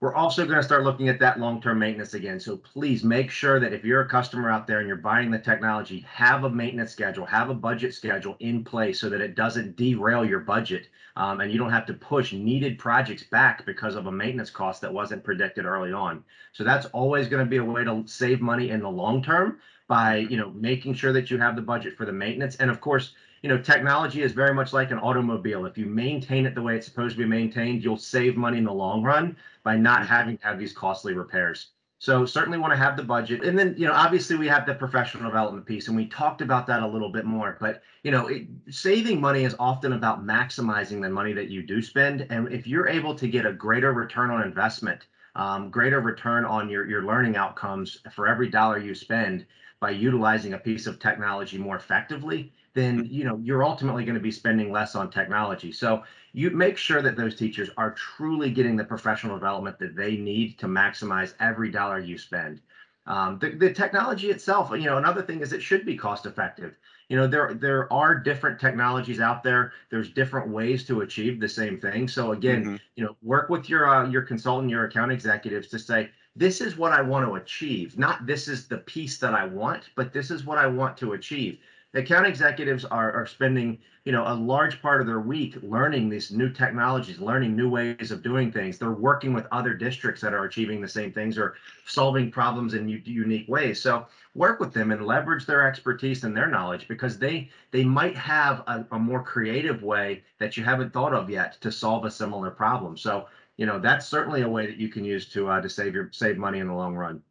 we're 0.01 0.13
also 0.13 0.45
going 0.45 0.57
to 0.57 0.63
start 0.63 0.83
looking 0.83 1.07
at 1.07 1.19
that 1.19 1.39
long-term 1.39 1.79
maintenance 1.79 2.13
again. 2.13 2.39
So 2.39 2.57
please 2.57 3.03
make 3.03 3.31
sure 3.31 3.59
that 3.61 3.73
if 3.73 3.85
you're 3.85 4.01
a 4.01 4.09
customer 4.09 4.51
out 4.51 4.67
there 4.67 4.79
and 4.79 4.87
you're 4.87 4.97
buying 4.97 5.31
the 5.31 5.39
technology, 5.39 6.01
have 6.01 6.43
a 6.43 6.49
maintenance 6.49 6.91
schedule, 6.91 7.25
have 7.25 7.49
a 7.49 7.53
budget 7.53 7.93
schedule 7.93 8.35
in 8.39 8.63
place 8.63 8.99
so 8.99 9.09
that 9.09 9.21
it 9.21 9.35
doesn't 9.35 9.77
derail 9.77 10.25
your 10.25 10.41
budget 10.41 10.89
um, 11.15 11.39
and 11.39 11.51
you 11.51 11.57
don't 11.57 11.71
have 11.71 11.85
to 11.85 11.93
push 11.93 12.33
needed 12.33 12.77
projects 12.77 13.23
back 13.23 13.65
because 13.65 13.95
of 13.95 14.07
a 14.07 14.11
maintenance 14.11 14.49
cost 14.49 14.81
that 14.81 14.93
wasn't 14.93 15.23
predicted 15.23 15.65
early 15.65 15.93
on. 15.93 16.23
So 16.51 16.65
that's 16.65 16.87
always 16.87 17.29
going 17.29 17.45
to 17.45 17.49
be 17.49 17.57
a 17.57 17.63
way 17.63 17.85
to 17.85 18.03
save 18.05 18.41
money 18.41 18.71
in 18.71 18.81
the 18.81 18.89
long 18.89 19.23
term 19.23 19.59
by 19.87 20.17
you 20.17 20.37
know 20.37 20.51
making 20.51 20.93
sure 20.93 21.13
that 21.13 21.29
you 21.29 21.37
have 21.37 21.55
the 21.55 21.61
budget 21.61 21.95
for 21.95 22.05
the 22.05 22.11
maintenance 22.11 22.55
and 22.55 22.71
of 22.71 22.81
course 22.81 23.13
you 23.45 23.49
know, 23.49 23.59
technology 23.59 24.23
is 24.23 24.31
very 24.31 24.55
much 24.55 24.73
like 24.73 24.89
an 24.89 24.97
automobile. 24.97 25.67
If 25.67 25.77
you 25.77 25.85
maintain 25.85 26.47
it 26.47 26.55
the 26.55 26.63
way 26.63 26.75
it's 26.75 26.87
supposed 26.87 27.15
to 27.15 27.21
be 27.21 27.29
maintained, 27.29 27.83
you'll 27.83 27.95
save 27.95 28.35
money 28.35 28.57
in 28.57 28.63
the 28.63 28.73
long 28.73 29.03
run 29.03 29.37
by 29.61 29.77
not 29.77 30.07
having 30.07 30.35
to 30.39 30.43
have 30.47 30.57
these 30.57 30.73
costly 30.73 31.13
repairs. 31.13 31.67
So 31.99 32.25
certainly 32.25 32.57
want 32.57 32.73
to 32.73 32.77
have 32.77 32.97
the 32.97 33.03
budget. 33.03 33.43
And 33.43 33.55
then, 33.55 33.75
you 33.77 33.85
know, 33.85 33.93
obviously 33.93 34.35
we 34.35 34.47
have 34.47 34.65
the 34.65 34.73
professional 34.73 35.29
development 35.29 35.67
piece 35.67 35.87
and 35.87 35.95
we 35.95 36.07
talked 36.07 36.41
about 36.41 36.65
that 36.65 36.81
a 36.81 36.87
little 36.87 37.11
bit 37.11 37.25
more, 37.25 37.55
but 37.59 37.83
you 38.01 38.09
know, 38.09 38.25
it, 38.29 38.47
saving 38.71 39.21
money 39.21 39.43
is 39.43 39.55
often 39.59 39.93
about 39.93 40.25
maximizing 40.25 40.99
the 40.99 41.09
money 41.11 41.33
that 41.33 41.51
you 41.51 41.61
do 41.61 41.83
spend. 41.83 42.25
And 42.31 42.51
if 42.51 42.65
you're 42.65 42.87
able 42.87 43.13
to 43.13 43.27
get 43.27 43.45
a 43.45 43.53
greater 43.53 43.93
return 43.93 44.31
on 44.31 44.41
investment, 44.41 45.05
um, 45.35 45.69
greater 45.69 45.99
return 45.99 46.45
on 46.45 46.67
your, 46.67 46.87
your 46.87 47.03
learning 47.03 47.35
outcomes 47.35 47.99
for 48.11 48.27
every 48.27 48.49
dollar 48.49 48.79
you 48.79 48.95
spend 48.95 49.45
by 49.79 49.91
utilizing 49.91 50.53
a 50.53 50.57
piece 50.57 50.87
of 50.87 50.97
technology 50.97 51.59
more 51.59 51.75
effectively, 51.75 52.51
then 52.75 53.07
you 53.09 53.23
know 53.23 53.39
you're 53.41 53.63
ultimately 53.63 54.05
going 54.05 54.15
to 54.15 54.21
be 54.21 54.31
spending 54.31 54.71
less 54.71 54.93
on 54.93 55.09
technology. 55.09 55.71
So 55.71 56.03
you 56.33 56.51
make 56.51 56.77
sure 56.77 57.01
that 57.01 57.15
those 57.15 57.35
teachers 57.35 57.69
are 57.77 57.91
truly 57.91 58.51
getting 58.51 58.75
the 58.75 58.83
professional 58.83 59.35
development 59.35 59.79
that 59.79 59.95
they 59.95 60.17
need 60.17 60.59
to 60.59 60.67
maximize 60.67 61.33
every 61.39 61.71
dollar 61.71 61.99
you 61.99 62.17
spend. 62.17 62.61
Um, 63.07 63.39
the, 63.39 63.51
the 63.51 63.71
technology 63.71 64.29
itself, 64.29 64.71
you 64.71 64.85
know, 64.85 64.97
another 64.97 65.21
thing 65.21 65.39
is 65.39 65.53
it 65.53 65.61
should 65.61 65.85
be 65.85 65.95
cost 65.95 66.25
effective. 66.25 66.75
You 67.07 67.15
know, 67.17 67.27
there 67.27 67.53
there 67.53 67.91
are 67.93 68.15
different 68.15 68.59
technologies 68.59 69.19
out 69.19 69.43
there. 69.43 69.73
There's 69.89 70.09
different 70.09 70.49
ways 70.49 70.85
to 70.87 71.01
achieve 71.01 71.39
the 71.39 71.47
same 71.47 71.79
thing. 71.79 72.07
So 72.07 72.33
again, 72.33 72.63
mm-hmm. 72.63 72.75
you 72.95 73.05
know, 73.05 73.15
work 73.21 73.49
with 73.49 73.69
your 73.69 73.87
uh, 73.87 74.09
your 74.09 74.23
consultant, 74.23 74.69
your 74.69 74.85
account 74.85 75.11
executives 75.11 75.67
to 75.69 75.79
say, 75.79 76.09
this 76.35 76.59
is 76.59 76.77
what 76.77 76.91
I 76.91 77.01
want 77.01 77.25
to 77.25 77.35
achieve. 77.35 77.97
Not 77.97 78.25
this 78.25 78.47
is 78.47 78.67
the 78.67 78.79
piece 78.79 79.17
that 79.19 79.33
I 79.33 79.45
want, 79.45 79.91
but 79.95 80.11
this 80.11 80.31
is 80.31 80.43
what 80.43 80.57
I 80.57 80.67
want 80.67 80.97
to 80.97 81.13
achieve 81.13 81.59
account 81.95 82.27
executives 82.27 82.83
are, 82.85 83.11
are 83.13 83.25
spending 83.25 83.79
you 84.03 84.11
know 84.11 84.23
a 84.27 84.33
large 84.33 84.81
part 84.81 85.01
of 85.01 85.07
their 85.07 85.21
week 85.21 85.57
learning 85.63 86.09
these 86.09 86.31
new 86.31 86.49
technologies 86.49 87.19
learning 87.19 87.55
new 87.55 87.69
ways 87.69 88.11
of 88.11 88.21
doing 88.21 88.51
things. 88.51 88.77
They're 88.77 88.91
working 88.91 89.33
with 89.33 89.47
other 89.51 89.73
districts 89.73 90.21
that 90.21 90.33
are 90.33 90.45
achieving 90.45 90.81
the 90.81 90.87
same 90.87 91.11
things 91.11 91.37
or 91.37 91.55
solving 91.85 92.29
problems 92.31 92.73
in 92.73 92.87
u- 92.87 93.01
unique 93.03 93.47
ways. 93.47 93.81
So 93.81 94.05
work 94.35 94.59
with 94.59 94.73
them 94.73 94.91
and 94.91 95.05
leverage 95.05 95.45
their 95.45 95.67
expertise 95.67 96.23
and 96.23 96.35
their 96.35 96.47
knowledge 96.47 96.87
because 96.87 97.17
they 97.17 97.49
they 97.71 97.83
might 97.83 98.15
have 98.15 98.63
a, 98.67 98.85
a 98.91 98.99
more 98.99 99.23
creative 99.23 99.81
way 99.81 100.23
that 100.39 100.57
you 100.57 100.63
haven't 100.63 100.93
thought 100.93 101.13
of 101.13 101.29
yet 101.29 101.59
to 101.61 101.71
solve 101.71 102.05
a 102.05 102.11
similar 102.11 102.51
problem. 102.51 102.97
So 102.97 103.27
you 103.57 103.65
know 103.65 103.79
that's 103.79 104.05
certainly 104.05 104.41
a 104.41 104.49
way 104.49 104.65
that 104.65 104.77
you 104.77 104.89
can 104.89 105.05
use 105.05 105.27
to 105.29 105.49
uh, 105.49 105.61
to 105.61 105.69
save 105.69 105.95
your 105.95 106.09
save 106.11 106.37
money 106.37 106.59
in 106.59 106.67
the 106.67 106.73
long 106.73 106.95
run. 106.95 107.23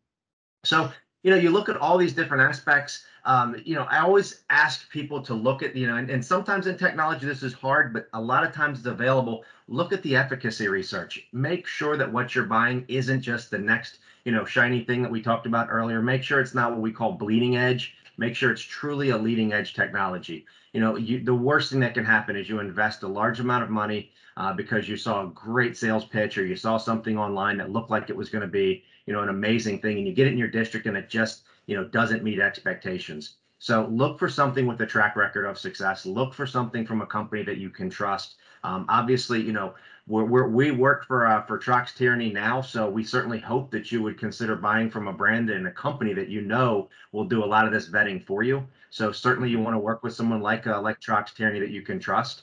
So 0.64 0.90
you 1.22 1.30
know 1.30 1.36
you 1.36 1.50
look 1.50 1.68
at 1.68 1.76
all 1.76 1.98
these 1.98 2.14
different 2.14 2.42
aspects 2.42 3.04
um, 3.26 3.56
you 3.64 3.74
know, 3.74 3.84
I 3.84 4.00
always 4.00 4.42
ask 4.50 4.90
people 4.90 5.22
to 5.22 5.34
look 5.34 5.62
at, 5.62 5.74
you 5.74 5.86
know, 5.86 5.96
and, 5.96 6.10
and 6.10 6.24
sometimes 6.24 6.66
in 6.66 6.76
technology 6.76 7.26
this 7.26 7.42
is 7.42 7.54
hard, 7.54 7.92
but 7.92 8.08
a 8.12 8.20
lot 8.20 8.44
of 8.44 8.52
times 8.52 8.78
it's 8.78 8.86
available. 8.86 9.44
Look 9.66 9.92
at 9.92 10.02
the 10.02 10.14
efficacy 10.14 10.68
research. 10.68 11.26
Make 11.32 11.66
sure 11.66 11.96
that 11.96 12.12
what 12.12 12.34
you're 12.34 12.44
buying 12.44 12.84
isn't 12.88 13.22
just 13.22 13.50
the 13.50 13.58
next, 13.58 13.98
you 14.24 14.32
know, 14.32 14.44
shiny 14.44 14.84
thing 14.84 15.02
that 15.02 15.10
we 15.10 15.22
talked 15.22 15.46
about 15.46 15.68
earlier. 15.70 16.02
Make 16.02 16.22
sure 16.22 16.40
it's 16.40 16.54
not 16.54 16.72
what 16.72 16.80
we 16.80 16.92
call 16.92 17.12
bleeding 17.12 17.56
edge. 17.56 17.94
Make 18.18 18.36
sure 18.36 18.52
it's 18.52 18.60
truly 18.60 19.08
a 19.10 19.18
leading 19.18 19.54
edge 19.54 19.72
technology. 19.74 20.44
You 20.74 20.80
know, 20.80 20.96
you, 20.96 21.24
the 21.24 21.34
worst 21.34 21.70
thing 21.70 21.80
that 21.80 21.94
can 21.94 22.04
happen 22.04 22.36
is 22.36 22.48
you 22.48 22.58
invest 22.60 23.04
a 23.04 23.08
large 23.08 23.40
amount 23.40 23.64
of 23.64 23.70
money 23.70 24.10
uh, 24.36 24.52
because 24.52 24.88
you 24.88 24.96
saw 24.96 25.24
a 25.24 25.30
great 25.30 25.76
sales 25.76 26.04
pitch 26.04 26.36
or 26.36 26.44
you 26.44 26.56
saw 26.56 26.76
something 26.76 27.16
online 27.16 27.56
that 27.58 27.70
looked 27.70 27.90
like 27.90 28.10
it 28.10 28.16
was 28.16 28.28
going 28.28 28.42
to 28.42 28.48
be, 28.48 28.84
you 29.06 29.12
know, 29.12 29.22
an 29.22 29.28
amazing 29.30 29.80
thing, 29.80 29.98
and 29.98 30.06
you 30.06 30.12
get 30.12 30.26
it 30.26 30.32
in 30.32 30.38
your 30.38 30.48
district 30.48 30.86
and 30.86 30.96
it 30.96 31.08
just 31.08 31.44
you 31.66 31.76
know 31.76 31.84
doesn't 31.84 32.24
meet 32.24 32.40
expectations. 32.40 33.36
So 33.58 33.88
look 33.90 34.18
for 34.18 34.28
something 34.28 34.66
with 34.66 34.80
a 34.80 34.86
track 34.86 35.16
record 35.16 35.46
of 35.46 35.58
success. 35.58 36.04
Look 36.04 36.34
for 36.34 36.46
something 36.46 36.86
from 36.86 37.00
a 37.00 37.06
company 37.06 37.42
that 37.44 37.58
you 37.58 37.70
can 37.70 37.88
trust. 37.88 38.36
Um, 38.62 38.86
obviously, 38.88 39.40
you 39.40 39.52
know 39.52 39.74
we're, 40.06 40.24
we're, 40.24 40.48
we 40.48 40.70
work 40.70 41.06
for 41.06 41.26
uh, 41.26 41.42
for 41.46 41.58
Trox 41.58 41.94
Tierney 41.94 42.30
now, 42.30 42.60
so 42.60 42.90
we 42.90 43.02
certainly 43.02 43.38
hope 43.38 43.70
that 43.70 43.90
you 43.90 44.02
would 44.02 44.18
consider 44.18 44.54
buying 44.54 44.90
from 44.90 45.08
a 45.08 45.12
brand 45.12 45.48
and 45.48 45.66
a 45.66 45.72
company 45.72 46.12
that 46.12 46.28
you 46.28 46.42
know 46.42 46.90
will 47.12 47.24
do 47.24 47.42
a 47.42 47.46
lot 47.46 47.66
of 47.66 47.72
this 47.72 47.88
vetting 47.88 48.24
for 48.24 48.42
you. 48.42 48.66
So 48.90 49.12
certainly 49.12 49.48
you 49.48 49.58
want 49.58 49.74
to 49.74 49.78
work 49.78 50.02
with 50.02 50.14
someone 50.14 50.42
like 50.42 50.66
uh, 50.66 50.80
like 50.80 51.00
Trox 51.00 51.34
Tierney 51.34 51.60
that 51.60 51.70
you 51.70 51.82
can 51.82 51.98
trust. 51.98 52.42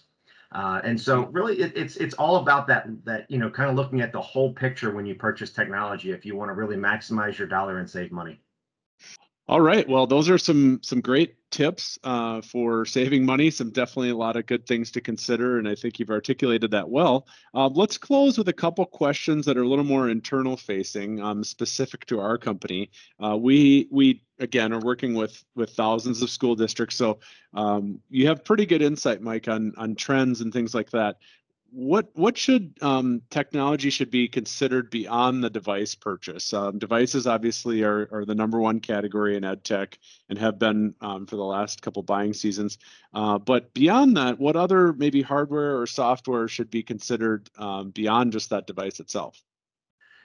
Uh, 0.54 0.82
and 0.84 1.00
so 1.00 1.28
really 1.28 1.62
it, 1.62 1.72
it's 1.75 1.98
it's 1.98 2.16
all 2.16 2.38
about 2.38 2.68
that 2.68 2.88
that 3.06 3.30
you 3.30 3.38
know 3.38 3.50
kind 3.50 3.70
of 3.70 3.75
looking 3.75 4.01
at 4.01 4.12
the 4.12 4.22
whole 4.22 4.51
picture 4.51 4.92
when 4.92 5.06
you 5.06 5.16
purchase 5.16 5.51
technology 5.51 6.12
if 6.12 6.25
you 6.25 6.36
want 6.36 6.50
to 6.50 6.54
really 6.54 6.75
maximize 6.75 7.38
your 7.38 7.48
dollar 7.48 7.78
and 7.78 7.90
save 7.90 8.12
money. 8.12 8.42
All 9.51 9.60
right. 9.60 9.86
Well, 9.86 10.08
those 10.08 10.29
are 10.29 10.38
some 10.38 10.79
some 10.81 11.01
great 11.01 11.36
tips 11.51 12.00
uh, 12.05 12.39
for 12.39 12.86
saving 12.86 13.25
money. 13.25 13.51
Some 13.51 13.70
definitely 13.72 14.12
a 14.12 14.15
lot 14.15 14.38
of 14.38 14.46
good 14.46 14.65
things 14.65 14.91
to 14.91 15.01
consider, 15.01 15.60
and 15.60 15.67
I 15.67 15.75
think 15.75 16.00
you've 16.00 16.10
articulated 16.10 16.72
that 16.72 16.89
well. 16.89 17.27
Uh, 17.53 17.67
let's 17.67 17.98
close 17.98 18.38
with 18.38 18.48
a 18.48 18.53
couple 18.53 18.86
questions 18.86 19.46
that 19.46 19.58
are 19.58 19.63
a 19.63 19.67
little 19.67 19.84
more 19.84 20.08
internal 20.10 20.55
facing, 20.55 21.22
um, 21.22 21.43
specific 21.43 22.05
to 22.05 22.22
our 22.22 22.38
company. 22.38 22.91
Uh, 23.22 23.36
we 23.36 23.89
we 23.91 24.24
again 24.39 24.72
are 24.72 24.79
working 24.79 25.15
with 25.15 25.43
with 25.53 25.72
thousands 25.72 26.22
of 26.22 26.29
school 26.29 26.55
districts, 26.55 26.96
so 26.96 27.20
um, 27.53 28.00
you 28.10 28.27
have 28.27 28.46
pretty 28.46 28.65
good 28.65 28.81
insight, 28.81 29.22
Mike, 29.22 29.50
on 29.50 29.74
on 29.75 29.96
trends 29.96 30.39
and 30.39 30.53
things 30.53 30.74
like 30.74 30.91
that 30.91 31.17
what 31.72 32.10
what 32.13 32.38
should 32.38 32.78
um, 32.82 33.22
technology 33.30 33.90
should 33.90 34.12
be 34.12 34.28
considered 34.28 34.90
beyond 34.90 35.44
the 35.44 35.50
device 35.50 35.96
purchase? 35.96 36.54
Um, 36.54 36.78
devices 36.78 37.28
obviously 37.28 37.84
are, 37.84 38.10
are 38.12 38.25
the 38.25 38.36
number 38.36 38.60
one 38.60 38.80
category 38.80 39.38
in 39.38 39.44
ed 39.44 39.63
tech 39.63 39.98
and 40.30 40.38
have 40.38 40.60
been 40.60 40.94
um, 41.01 41.25
for 41.25 41.38
the 41.38 41.44
last 41.44 41.82
couple 41.82 42.04
buying 42.04 42.34
seasons. 42.34 42.78
Uh, 43.13 43.38
but 43.38 43.74
beyond 43.74 44.18
that, 44.18 44.40
what 44.40 44.56
other 44.56 44.94
maybe 44.94 45.22
hardware 45.22 45.80
or 45.80 45.88
software 45.88 46.48
should 46.48 46.70
be 46.70 46.84
considered 46.84 47.50
um, 47.58 47.92
beyond 47.92 48.34
just 48.34 48.50
that 48.50 48.68
device 48.68 49.00
itself? 49.00 49.42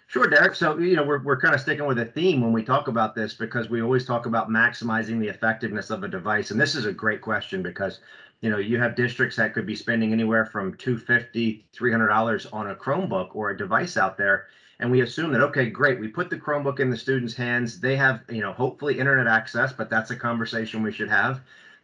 Sure, 0.09 0.29
Derek. 0.29 0.55
So, 0.55 0.79
you 0.79 0.95
know, 0.95 1.03
we're, 1.03 1.23
we're 1.23 1.41
kind 1.41 1.53
of 1.53 1.61
sticking 1.61 1.85
with 1.85 1.99
a 1.99 2.05
theme 2.05 2.41
when 2.41 2.53
we 2.53 2.63
talk 2.63 2.87
about 2.87 3.17
this 3.17 3.35
because 3.35 3.69
we 3.69 3.83
always 3.83 4.07
talk 4.07 4.27
about 4.27 4.49
maximizing 4.49 5.19
the 5.19 5.27
effectiveness 5.27 5.91
of 5.91 6.05
a 6.05 6.09
device. 6.09 6.53
And 6.53 6.61
this 6.61 6.77
is 6.77 6.87
a 6.87 6.93
great 6.93 7.21
question 7.21 7.61
because 7.61 7.99
you 8.41 8.51
know 8.51 8.59
you 8.59 8.79
have 8.79 8.95
districts 8.95 9.37
that 9.37 9.55
could 9.55 9.67
be 9.67 9.77
spending 9.77 10.13
anywhere 10.13 10.45
from 10.47 10.75
250 10.77 11.67
300 11.73 12.09
dollars 12.09 12.47
on 12.47 12.71
a 12.71 12.75
chromebook 12.75 13.35
or 13.35 13.51
a 13.51 13.57
device 13.57 13.97
out 13.97 14.17
there 14.17 14.47
and 14.79 14.91
we 14.91 15.01
assume 15.01 15.33
that 15.33 15.43
okay 15.43 15.71
great 15.71 15.99
we 16.01 16.09
put 16.09 16.31
the 16.31 16.37
chromebook 16.37 16.81
in 16.81 16.91
the 16.91 16.97
students 16.97 17.35
hands 17.35 17.81
they 17.81 17.97
have 17.97 18.21
you 18.29 18.41
know 18.41 18.53
hopefully 18.53 18.99
internet 18.99 19.27
access 19.27 19.73
but 19.73 19.91
that's 19.91 20.11
a 20.11 20.17
conversation 20.17 20.83
we 20.83 20.93
should 20.93 21.11
have 21.11 21.41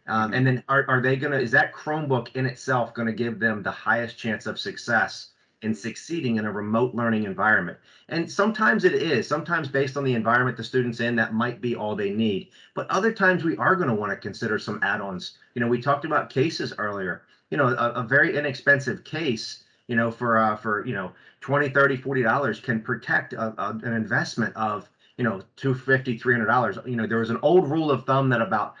um, 0.07 0.25
mm-hmm. 0.25 0.33
and 0.35 0.47
then 0.47 0.63
are, 0.69 0.85
are 0.87 1.01
they 1.01 1.15
going 1.15 1.31
to 1.31 1.39
is 1.39 1.51
that 1.51 1.73
chromebook 1.73 2.35
in 2.35 2.45
itself 2.45 2.93
going 2.93 3.07
to 3.07 3.13
give 3.13 3.39
them 3.39 3.63
the 3.63 3.71
highest 3.71 4.17
chance 4.17 4.45
of 4.45 4.59
success 4.59 5.29
in 5.63 5.73
succeeding 5.73 6.37
in 6.37 6.45
a 6.45 6.51
remote 6.51 6.93
learning 6.93 7.23
environment. 7.23 7.77
And 8.09 8.29
sometimes 8.29 8.83
it 8.83 8.93
is, 8.93 9.27
sometimes 9.27 9.67
based 9.67 9.97
on 9.97 10.03
the 10.03 10.13
environment 10.13 10.57
the 10.57 10.63
student's 10.63 10.99
in, 10.99 11.15
that 11.15 11.33
might 11.33 11.61
be 11.61 11.75
all 11.75 11.95
they 11.95 12.11
need. 12.11 12.49
But 12.73 12.89
other 12.89 13.11
times 13.11 13.43
we 13.43 13.57
are 13.57 13.75
going 13.75 13.89
to 13.89 13.95
want 13.95 14.11
to 14.11 14.17
consider 14.17 14.59
some 14.59 14.79
add-ons. 14.83 15.37
You 15.55 15.61
know, 15.61 15.67
we 15.67 15.81
talked 15.81 16.05
about 16.05 16.29
cases 16.29 16.73
earlier. 16.77 17.23
You 17.49 17.57
know, 17.57 17.67
a, 17.67 17.91
a 17.91 18.03
very 18.03 18.37
inexpensive 18.37 19.03
case, 19.03 19.63
you 19.87 19.95
know, 19.95 20.11
for 20.11 20.37
uh, 20.37 20.55
for 20.55 20.85
you 20.85 20.93
know 20.93 21.11
20, 21.41 21.69
30, 21.69 21.97
40 21.97 22.23
dollars 22.23 22.59
can 22.59 22.81
protect 22.81 23.33
a, 23.33 23.53
a, 23.61 23.79
an 23.83 23.93
investment 23.93 24.55
of 24.55 24.89
you 25.17 25.23
know 25.23 25.41
250 25.57 26.17
300 26.17 26.45
dollars 26.45 26.77
you 26.85 26.95
know 26.95 27.05
there 27.05 27.19
was 27.19 27.29
an 27.29 27.37
old 27.41 27.69
rule 27.69 27.91
of 27.91 28.05
thumb 28.05 28.29
that 28.29 28.41
about 28.41 28.73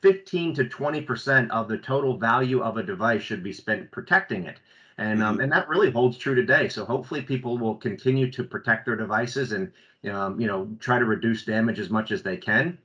15 0.00 0.54
to 0.54 0.68
20 0.68 1.00
percent 1.00 1.50
of 1.50 1.68
the 1.68 1.78
total 1.78 2.16
value 2.16 2.62
of 2.62 2.76
a 2.76 2.82
device 2.82 3.22
should 3.22 3.42
be 3.42 3.52
spent 3.52 3.90
protecting 3.90 4.44
it 4.44 4.60
and 5.02 5.22
um, 5.22 5.34
mm-hmm. 5.34 5.42
and 5.42 5.52
that 5.52 5.68
really 5.68 5.90
holds 5.90 6.16
true 6.16 6.34
today. 6.34 6.68
So 6.68 6.84
hopefully 6.84 7.22
people 7.22 7.58
will 7.58 7.74
continue 7.74 8.30
to 8.30 8.44
protect 8.44 8.86
their 8.86 8.96
devices 8.96 9.52
and 9.52 9.72
um, 10.10 10.40
you 10.40 10.46
know 10.46 10.68
try 10.78 10.98
to 10.98 11.04
reduce 11.04 11.44
damage 11.44 11.80
as 11.80 11.90
much 11.90 12.12
as 12.12 12.22
they 12.22 12.36
can. 12.36 12.78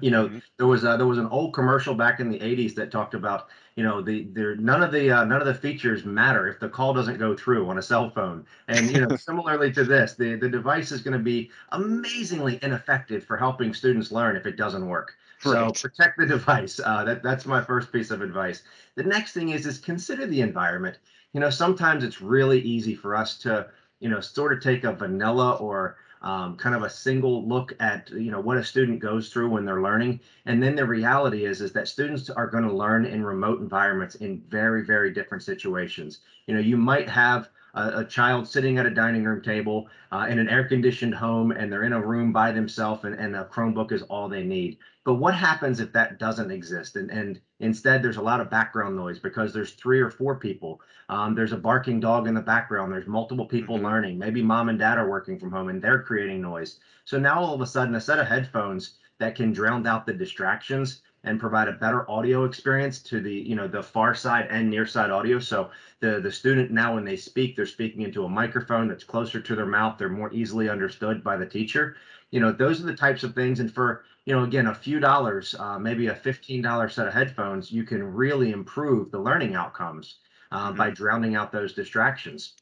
You 0.00 0.10
know, 0.10 0.26
mm-hmm. 0.26 0.38
there 0.58 0.66
was 0.66 0.84
a, 0.84 0.96
there 0.96 1.06
was 1.06 1.18
an 1.18 1.26
old 1.28 1.54
commercial 1.54 1.94
back 1.94 2.20
in 2.20 2.28
the 2.28 2.38
'80s 2.38 2.74
that 2.74 2.90
talked 2.90 3.14
about 3.14 3.48
you 3.76 3.82
know 3.82 4.02
the 4.02 4.24
there 4.32 4.56
none 4.56 4.82
of 4.82 4.92
the 4.92 5.10
uh, 5.10 5.24
none 5.24 5.40
of 5.40 5.46
the 5.46 5.54
features 5.54 6.04
matter 6.04 6.46
if 6.48 6.60
the 6.60 6.68
call 6.68 6.92
doesn't 6.92 7.18
go 7.18 7.34
through 7.34 7.68
on 7.68 7.78
a 7.78 7.82
cell 7.82 8.10
phone. 8.10 8.44
And 8.68 8.90
you 8.90 9.06
know, 9.06 9.16
similarly 9.28 9.72
to 9.72 9.84
this, 9.84 10.14
the 10.14 10.36
the 10.36 10.48
device 10.50 10.92
is 10.92 11.00
going 11.00 11.16
to 11.16 11.24
be 11.24 11.50
amazingly 11.72 12.58
ineffective 12.62 13.24
for 13.24 13.38
helping 13.38 13.72
students 13.72 14.12
learn 14.12 14.36
if 14.36 14.46
it 14.46 14.56
doesn't 14.56 14.86
work. 14.86 15.14
Right. 15.44 15.76
So 15.76 15.88
protect 15.88 16.18
the 16.18 16.26
device. 16.26 16.78
Uh, 16.84 17.04
that 17.04 17.22
that's 17.22 17.46
my 17.46 17.62
first 17.62 17.90
piece 17.90 18.10
of 18.10 18.20
advice. 18.20 18.64
The 18.96 19.04
next 19.04 19.32
thing 19.32 19.50
is 19.50 19.66
is 19.66 19.78
consider 19.78 20.26
the 20.26 20.42
environment 20.42 20.98
you 21.32 21.40
know, 21.40 21.50
sometimes 21.50 22.04
it's 22.04 22.20
really 22.20 22.60
easy 22.60 22.94
for 22.94 23.14
us 23.14 23.38
to, 23.38 23.68
you 24.00 24.08
know, 24.08 24.20
sort 24.20 24.52
of 24.52 24.62
take 24.62 24.84
a 24.84 24.92
vanilla 24.92 25.56
or 25.56 25.96
um, 26.22 26.56
kind 26.56 26.74
of 26.74 26.82
a 26.82 26.90
single 26.90 27.46
look 27.46 27.74
at, 27.80 28.10
you 28.10 28.30
know, 28.30 28.40
what 28.40 28.56
a 28.56 28.64
student 28.64 28.98
goes 28.98 29.30
through 29.30 29.48
when 29.50 29.64
they're 29.64 29.82
learning. 29.82 30.20
And 30.46 30.62
then 30.62 30.74
the 30.74 30.86
reality 30.86 31.44
is, 31.44 31.60
is 31.60 31.72
that 31.72 31.86
students 31.88 32.28
are 32.30 32.48
going 32.48 32.64
to 32.64 32.72
learn 32.72 33.04
in 33.04 33.24
remote 33.24 33.60
environments 33.60 34.16
in 34.16 34.42
very, 34.48 34.84
very 34.84 35.12
different 35.12 35.44
situations. 35.44 36.20
You 36.46 36.54
know, 36.54 36.60
you 36.60 36.76
might 36.76 37.08
have 37.08 37.50
a, 37.74 38.00
a 38.00 38.04
child 38.04 38.48
sitting 38.48 38.78
at 38.78 38.86
a 38.86 38.90
dining 38.90 39.24
room 39.24 39.42
table 39.42 39.88
uh, 40.12 40.26
in 40.28 40.38
an 40.38 40.48
air 40.48 40.64
conditioned 40.64 41.14
home 41.14 41.50
and 41.50 41.72
they're 41.72 41.84
in 41.84 41.92
a 41.92 42.06
room 42.06 42.32
by 42.32 42.52
themselves 42.52 43.04
and, 43.04 43.14
and 43.14 43.36
a 43.36 43.44
Chromebook 43.44 43.92
is 43.92 44.02
all 44.02 44.28
they 44.28 44.42
need. 44.42 44.78
But 45.04 45.14
what 45.14 45.34
happens 45.34 45.80
if 45.80 45.92
that 45.92 46.18
doesn't 46.18 46.50
exist? 46.50 46.96
And, 46.96 47.10
and 47.10 47.40
instead, 47.60 48.02
there's 48.02 48.18
a 48.18 48.22
lot 48.22 48.40
of 48.40 48.50
background 48.50 48.94
noise 48.94 49.18
because 49.18 49.52
there's 49.52 49.72
three 49.72 50.00
or 50.00 50.10
four 50.10 50.36
people. 50.36 50.80
Um, 51.08 51.34
there's 51.34 51.52
a 51.52 51.56
barking 51.56 51.98
dog 51.98 52.26
in 52.26 52.34
the 52.34 52.42
background. 52.42 52.92
There's 52.92 53.06
multiple 53.06 53.46
people 53.46 53.76
mm-hmm. 53.76 53.86
learning. 53.86 54.18
Maybe 54.18 54.42
mom 54.42 54.68
and 54.68 54.78
dad 54.78 54.98
are 54.98 55.08
working 55.08 55.38
from 55.38 55.50
home 55.50 55.68
and 55.68 55.80
they're 55.80 56.02
creating 56.02 56.42
noise. 56.42 56.80
So 57.04 57.18
now 57.18 57.40
all 57.40 57.54
of 57.54 57.62
a 57.62 57.66
sudden, 57.66 57.94
a 57.94 58.00
set 58.00 58.18
of 58.18 58.26
headphones 58.26 58.98
that 59.18 59.34
can 59.34 59.52
drown 59.52 59.86
out 59.86 60.06
the 60.06 60.12
distractions 60.12 61.02
and 61.24 61.40
provide 61.40 61.68
a 61.68 61.72
better 61.72 62.08
audio 62.10 62.44
experience 62.44 63.00
to 63.00 63.20
the 63.20 63.32
you 63.32 63.54
know 63.54 63.68
the 63.68 63.82
far 63.82 64.14
side 64.14 64.46
and 64.50 64.70
near 64.70 64.86
side 64.86 65.10
audio. 65.10 65.38
So 65.38 65.70
the 66.00 66.20
the 66.20 66.32
student 66.32 66.70
now 66.70 66.94
when 66.94 67.04
they 67.04 67.16
speak 67.16 67.56
they're 67.56 67.66
speaking 67.66 68.02
into 68.02 68.24
a 68.24 68.28
microphone 68.28 68.88
that's 68.88 69.04
closer 69.04 69.40
to 69.40 69.54
their 69.54 69.66
mouth. 69.66 69.98
They're 69.98 70.08
more 70.08 70.32
easily 70.32 70.68
understood 70.68 71.24
by 71.24 71.36
the 71.36 71.46
teacher. 71.46 71.96
You 72.30 72.40
know 72.40 72.52
those 72.52 72.80
are 72.80 72.86
the 72.86 72.96
types 72.96 73.24
of 73.24 73.34
things. 73.34 73.60
And 73.60 73.72
for 73.72 74.04
you 74.24 74.34
know 74.34 74.44
again 74.44 74.66
a 74.66 74.74
few 74.74 75.00
dollars 75.00 75.54
uh, 75.58 75.78
maybe 75.78 76.08
a 76.08 76.14
$15 76.14 76.92
set 76.92 77.08
of 77.08 77.14
headphones 77.14 77.72
you 77.72 77.84
can 77.84 78.02
really 78.02 78.52
improve 78.52 79.10
the 79.10 79.18
learning 79.18 79.54
outcomes 79.54 80.16
uh, 80.52 80.68
mm-hmm. 80.68 80.76
by 80.76 80.90
drowning 80.90 81.34
out 81.34 81.50
those 81.50 81.72
distractions 81.72 82.52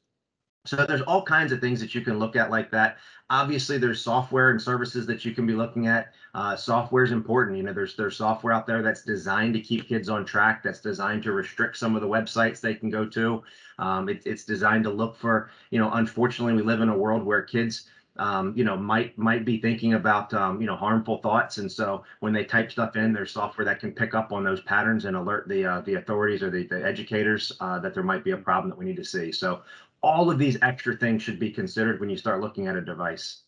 so 0.67 0.85
there's 0.87 1.03
all 1.03 1.23
kinds 1.23 1.53
of 1.53 1.61
things 1.61 1.81
that 1.81 1.95
you 1.95 2.01
can 2.01 2.19
look 2.19 2.37
at 2.37 2.51
like 2.51 2.71
that. 2.71 2.99
Obviously, 3.31 3.79
there's 3.79 4.01
software 4.01 4.51
and 4.51 4.61
services 4.61 5.07
that 5.07 5.25
you 5.25 5.33
can 5.33 5.47
be 5.47 5.53
looking 5.53 5.87
at. 5.87 6.13
Uh, 6.35 6.55
software 6.55 7.03
is 7.03 7.13
important. 7.13 7.57
You 7.57 7.63
know, 7.65 7.73
there's 7.73 7.97
there's 7.97 8.17
software 8.17 8.53
out 8.53 8.67
there 8.67 8.83
that's 8.83 9.03
designed 9.03 9.55
to 9.55 9.61
keep 9.61 9.89
kids 9.89 10.09
on 10.09 10.25
track. 10.25 10.63
That's 10.63 10.81
designed 10.81 11.23
to 11.25 11.33
restrict 11.33 11.77
some 11.77 11.97
of 11.97 12.03
the 12.03 12.09
websites 12.09 12.61
they 12.61 12.75
can 12.75 12.91
go 12.91 13.07
to. 13.07 13.43
Um, 13.79 14.09
it, 14.09 14.23
it's 14.27 14.45
designed 14.45 14.85
to 14.85 14.91
look 14.91 15.17
for. 15.17 15.51
You 15.71 15.81
know, 15.81 15.91
unfortunately, 15.93 16.55
we 16.55 16.63
live 16.63 16.81
in 16.81 16.89
a 16.89 16.97
world 16.97 17.25
where 17.25 17.43
kids 17.43 17.89
um, 18.19 18.55
you 18.57 18.65
know, 18.65 18.77
might 18.77 19.17
might 19.19 19.45
be 19.45 19.61
thinking 19.61 19.95
about 19.95 20.33
um, 20.33 20.61
you 20.61 20.67
know 20.67 20.77
harmful 20.77 21.19
thoughts, 21.19 21.59
and 21.59 21.71
so 21.71 22.05
when 22.21 22.33
they 22.33 22.45
type 22.45 22.71
stuff 22.71 22.97
in, 22.97 23.13
there's 23.13 23.31
software 23.31 23.65
that 23.65 23.81
can 23.81 23.93
pick 23.93 24.15
up 24.15 24.33
on 24.33 24.45
those 24.45 24.61
patterns 24.63 25.05
and 25.05 25.17
alert 25.17 25.49
the 25.49 25.65
uh, 25.65 25.81
the 25.83 25.95
authorities 25.95 26.43
or 26.43 26.51
the, 26.51 26.67
the 26.67 26.85
educators 26.85 27.53
uh, 27.61 27.79
that 27.79 27.95
there 27.95 28.03
might 28.03 28.25
be 28.25 28.31
a 28.31 28.37
problem 28.37 28.71
that 28.71 28.79
we 28.79 28.85
need 28.85 28.97
to 28.97 29.05
see. 29.05 29.33
So 29.33 29.63
all 30.03 30.31
of 30.31 30.39
these 30.39 30.57
extra 30.63 30.97
things 30.97 31.23
should 31.23 31.39
be 31.39 31.51
considered 31.51 32.01
when 32.01 32.11
you 32.11 32.17
start 32.17 32.41
looking 32.41 32.67
at 32.67 32.77
a 32.77 32.81
device. 32.81 33.43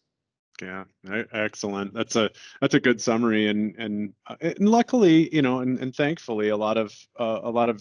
Yeah, 0.61 0.85
excellent. 1.33 1.95
That's 1.95 2.17
a 2.17 2.31
that's 2.61 2.75
a 2.75 2.81
good 2.81 3.01
summary, 3.01 3.47
and 3.47 3.77
and 3.77 4.13
uh, 4.27 4.35
and 4.41 4.69
luckily, 4.69 5.33
you 5.33 5.41
know, 5.41 5.61
and, 5.61 5.79
and 5.79 5.95
thankfully, 5.95 6.49
a 6.49 6.57
lot 6.57 6.77
of 6.77 6.93
uh, 7.19 7.41
a 7.45 7.51
lot 7.51 7.69
of 7.69 7.81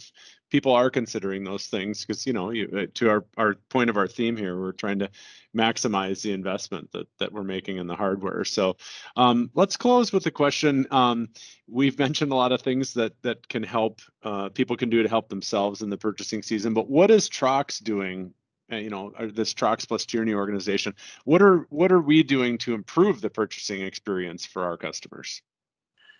people 0.51 0.73
are 0.73 0.91
considering 0.91 1.43
those 1.43 1.65
things 1.65 2.05
because 2.05 2.27
you 2.27 2.33
know, 2.33 2.51
you, 2.51 2.69
uh, 2.77 2.85
to 2.93 3.09
our 3.09 3.25
our 3.35 3.55
point 3.69 3.89
of 3.89 3.97
our 3.97 4.07
theme 4.07 4.37
here, 4.37 4.59
we're 4.59 4.73
trying 4.73 4.99
to 4.99 5.09
maximize 5.55 6.21
the 6.21 6.33
investment 6.33 6.91
that 6.91 7.07
that 7.17 7.33
we're 7.33 7.43
making 7.43 7.77
in 7.77 7.87
the 7.87 7.95
hardware. 7.95 8.45
So, 8.45 8.77
um, 9.15 9.49
let's 9.55 9.75
close 9.75 10.13
with 10.13 10.27
a 10.27 10.31
question. 10.31 10.85
Um, 10.91 11.29
we've 11.67 11.97
mentioned 11.97 12.31
a 12.31 12.35
lot 12.35 12.51
of 12.51 12.61
things 12.61 12.93
that 12.93 13.19
that 13.23 13.47
can 13.47 13.63
help 13.63 14.01
uh, 14.21 14.49
people 14.49 14.77
can 14.77 14.91
do 14.91 15.01
to 15.01 15.09
help 15.09 15.29
themselves 15.29 15.81
in 15.81 15.89
the 15.89 15.97
purchasing 15.97 16.43
season, 16.43 16.75
but 16.75 16.87
what 16.87 17.09
is 17.09 17.27
Trox 17.27 17.81
doing 17.81 18.35
Uh, 18.71 18.75
you 18.75 18.89
know 18.89 19.13
uh, 19.17 19.27
this 19.33 19.53
Trox 19.53 19.87
plus 19.87 20.05
Tierney 20.05 20.33
organization. 20.33 20.93
What 21.23 21.41
are 21.41 21.67
what 21.69 21.91
are 21.91 22.01
we 22.01 22.23
doing 22.23 22.57
to 22.59 22.73
improve 22.73 23.21
the 23.21 23.29
purchasing 23.29 23.81
experience 23.81 24.45
for 24.45 24.63
our 24.63 24.77
customers? 24.77 25.41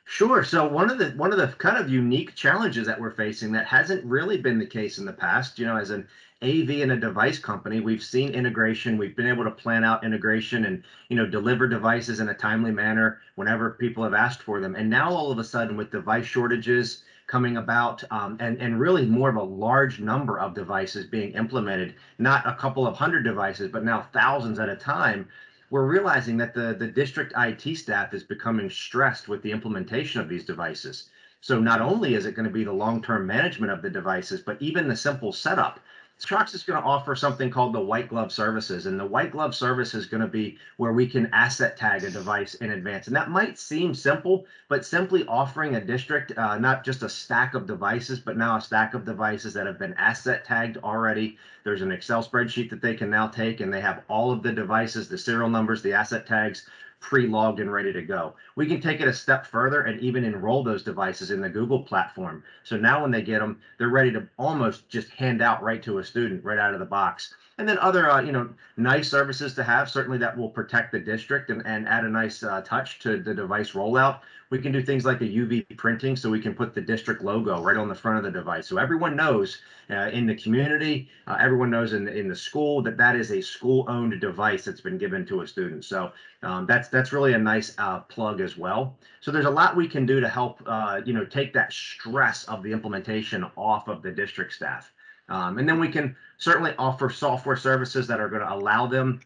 Sure. 0.10 0.42
So 0.42 0.66
one 0.66 0.90
of 0.90 0.98
the 0.98 1.10
one 1.12 1.34
of 1.34 1.38
the 1.38 1.48
kind 1.58 1.78
of 1.78 1.90
unique 1.90 2.34
challenges 2.34 2.88
that 2.88 3.00
we're 3.00 3.12
facing 3.12 3.52
that 3.52 3.66
hasn't 3.66 4.06
really 4.06 4.38
been 4.38 4.58
the 4.58 4.66
case 4.66 5.00
in 5.00 5.06
the 5.06 5.12
past, 5.12 5.60
you 5.60 5.66
know, 5.66 5.76
as 5.76 5.90
an 5.90 6.08
AV 6.42 6.70
and 6.82 6.94
a 6.94 6.98
device 6.98 7.40
company, 7.40 7.82
we've 7.82 8.02
seen 8.02 8.34
integration. 8.34 8.98
We've 8.98 9.18
been 9.18 9.28
able 9.28 9.44
to 9.44 9.52
plan 9.52 9.84
out 9.84 10.06
integration 10.06 10.64
and 10.64 10.82
you 11.10 11.18
know 11.18 11.26
deliver 11.26 11.68
devices 11.68 12.22
in 12.22 12.30
a 12.30 12.34
timely 12.34 12.72
manner 12.72 13.20
whenever 13.36 13.72
people 13.72 14.02
have 14.06 14.14
asked 14.14 14.44
for 14.44 14.62
them. 14.62 14.76
And 14.76 14.90
now 14.90 15.12
all 15.12 15.30
of 15.30 15.40
a 15.40 15.44
sudden, 15.44 15.76
with 15.76 15.92
device 15.92 16.26
shortages 16.26 17.04
coming 17.28 17.58
about 17.58 18.04
um, 18.10 18.38
and, 18.40 18.58
and 18.60 18.80
really 18.80 19.06
more 19.06 19.30
of 19.30 19.36
a 19.36 19.44
large 19.44 20.00
number 20.00 20.40
of 20.40 20.56
devices 20.56 21.06
being 21.06 21.34
implemented, 21.34 21.96
not 22.18 22.48
a 22.48 22.56
couple 22.56 22.88
of 22.88 22.96
hundred 22.96 23.24
devices, 23.24 23.70
but 23.70 23.84
now 23.84 24.08
thousands 24.14 24.60
at 24.60 24.70
a 24.70 24.76
time, 24.76 25.28
we're 25.70 25.86
realizing 25.86 26.38
that 26.38 26.54
the, 26.54 26.76
the 26.80 26.88
district 26.88 27.34
IT 27.36 27.76
staff 27.76 28.14
is 28.14 28.24
becoming 28.24 28.70
stressed 28.70 29.28
with 29.28 29.42
the 29.42 29.52
implementation 29.52 30.22
of 30.22 30.30
these 30.30 30.46
devices. 30.46 31.10
So 31.42 31.60
not 31.60 31.82
only 31.82 32.16
is 32.16 32.26
it 32.26 32.36
going 32.36 32.48
to 32.48 32.54
be 32.54 32.64
the 32.64 32.72
long-term 32.72 33.28
management 33.28 33.72
of 33.72 33.82
the 33.82 33.90
devices, 33.90 34.42
but 34.42 34.62
even 34.62 34.88
the 34.88 34.96
simple 34.96 35.34
setup 35.34 35.80
Trox 36.26 36.56
is 36.56 36.64
going 36.64 36.82
to 36.82 36.88
offer 36.88 37.16
something 37.16 37.50
called 37.50 37.74
the 37.74 37.80
white 37.80 38.10
glove 38.10 38.32
services. 38.32 38.88
And 38.88 39.00
the 39.00 39.06
white 39.06 39.32
glove 39.32 39.54
service 39.54 39.94
is 39.94 40.08
going 40.08 40.22
to 40.22 40.28
be 40.28 40.58
where 40.78 40.94
we 40.94 41.08
can 41.08 41.28
asset 41.32 41.78
tag 41.78 42.04
a 42.04 42.10
device 42.10 42.56
in 42.56 42.72
advance. 42.72 43.08
And 43.08 43.16
that 43.16 43.30
might 43.30 43.60
seem 43.60 43.94
simple, 43.94 44.48
but 44.68 44.86
simply 44.86 45.26
offering 45.28 45.76
a 45.76 45.84
district 45.84 46.36
uh, 46.38 46.58
not 46.58 46.84
just 46.84 47.04
a 47.04 47.10
stack 47.10 47.54
of 47.54 47.68
devices, 47.68 48.20
but 48.20 48.38
now 48.38 48.58
a 48.58 48.62
stack 48.62 48.94
of 48.94 49.06
devices 49.06 49.54
that 49.54 49.68
have 49.68 49.78
been 49.78 49.94
asset 49.94 50.44
tagged 50.44 50.78
already. 50.78 51.38
There's 51.64 51.82
an 51.82 51.92
Excel 51.92 52.24
spreadsheet 52.24 52.70
that 52.72 52.82
they 52.82 52.96
can 52.96 53.10
now 53.10 53.28
take, 53.28 53.60
and 53.60 53.72
they 53.72 53.82
have 53.82 54.04
all 54.08 54.32
of 54.32 54.42
the 54.42 54.54
devices, 54.54 55.08
the 55.08 55.18
serial 55.18 55.50
numbers, 55.50 55.82
the 55.82 55.94
asset 55.94 56.26
tags 56.26 56.68
pre-logged 57.00 57.60
and 57.60 57.72
ready 57.72 57.94
to 57.94 58.02
go. 58.02 58.36
We 58.56 58.66
can 58.66 58.82
take 58.82 59.02
it 59.02 59.08
a 59.08 59.14
step 59.14 59.46
further 59.46 59.84
and 59.84 60.00
even 60.02 60.24
enroll 60.24 60.64
those 60.64 60.84
devices 60.84 61.32
in 61.32 61.42
the 61.42 61.50
Google 61.50 61.84
platform. 61.84 62.44
So 62.64 62.78
now 62.78 63.02
when 63.02 63.12
they 63.12 63.22
get 63.22 63.40
them, 63.40 63.62
they're 63.78 63.90
ready 63.90 64.12
to 64.12 64.28
almost 64.38 64.90
just 64.90 65.10
hand 65.10 65.42
out 65.42 65.64
right 65.64 65.82
to 65.84 66.00
a 66.00 66.04
student 66.04 66.44
right 66.44 66.60
out 66.60 66.74
of 66.74 66.80
the 66.80 66.86
box. 66.86 67.34
And 67.60 67.68
then 67.68 67.80
other, 67.80 68.10
uh, 68.10 68.22
you 68.22 68.32
know, 68.32 68.50
nice 68.78 69.10
services 69.10 69.56
to 69.56 69.64
have, 69.64 69.90
certainly 69.90 70.20
that 70.20 70.38
will 70.38 70.50
protect 70.50 70.92
the 70.92 71.00
district 71.00 71.50
and, 71.50 71.66
and 71.66 71.88
add 71.88 72.06
a 72.06 72.10
nice 72.10 72.44
uh, 72.44 72.62
touch 72.62 73.00
to 73.00 73.18
the 73.18 73.34
device 73.34 73.72
rollout. 73.72 74.20
We 74.52 74.60
can 74.60 74.72
do 74.72 74.84
things 74.84 75.06
like 75.06 75.22
a 75.22 75.26
UV 75.26 75.76
printing 75.76 76.16
so 76.16 76.30
we 76.30 76.40
can 76.40 76.54
put 76.54 76.76
the 76.76 76.82
district 76.82 77.24
logo 77.24 77.60
right 77.60 77.76
on 77.76 77.90
the 77.90 77.96
front 77.96 78.20
of 78.20 78.24
the 78.24 78.40
device. 78.40 78.68
So 78.68 78.78
everyone 78.78 79.16
knows 79.16 79.60
uh, 79.90 80.12
in 80.14 80.28
the 80.28 80.36
community, 80.36 81.10
uh, 81.26 81.38
everyone 81.40 81.72
knows 81.72 81.94
in, 81.94 82.08
in 82.08 82.28
the 82.28 82.36
school 82.36 82.84
that 82.84 82.96
that 82.98 83.16
is 83.16 83.32
a 83.32 83.42
school 83.42 83.86
owned 83.90 84.22
device 84.22 84.66
that's 84.66 84.82
been 84.82 85.00
given 85.00 85.26
to 85.26 85.42
a 85.42 85.48
student. 85.48 85.84
So 85.84 86.12
um, 86.44 86.68
that's 86.68 86.90
that's 86.90 87.12
really 87.12 87.34
a 87.34 87.40
nice 87.40 87.74
uh, 87.80 88.02
plug 88.02 88.40
as 88.40 88.56
well. 88.56 88.96
So 89.20 89.32
there's 89.32 89.46
a 89.46 89.50
lot 89.50 89.76
we 89.76 89.88
can 89.88 90.06
do 90.06 90.20
to 90.20 90.30
help, 90.30 90.62
uh, 90.68 91.02
you 91.04 91.14
know, 91.14 91.26
take 91.26 91.54
that 91.54 91.74
stress 91.74 92.44
of 92.44 92.62
the 92.62 92.72
implementation 92.72 93.44
off 93.58 93.88
of 93.88 94.04
the 94.04 94.12
district 94.12 94.54
staff. 94.54 94.94
Um, 95.30 95.58
and 95.58 95.68
then 95.68 95.80
we 95.80 95.90
can 95.90 96.16
certainly 96.38 96.74
offer 96.78 97.10
software 97.10 97.58
services 97.58 98.08
that 98.08 98.20
are 98.20 98.30
going 98.30 98.42
to 98.42 98.54
allow 98.54 98.88
them 98.88 99.20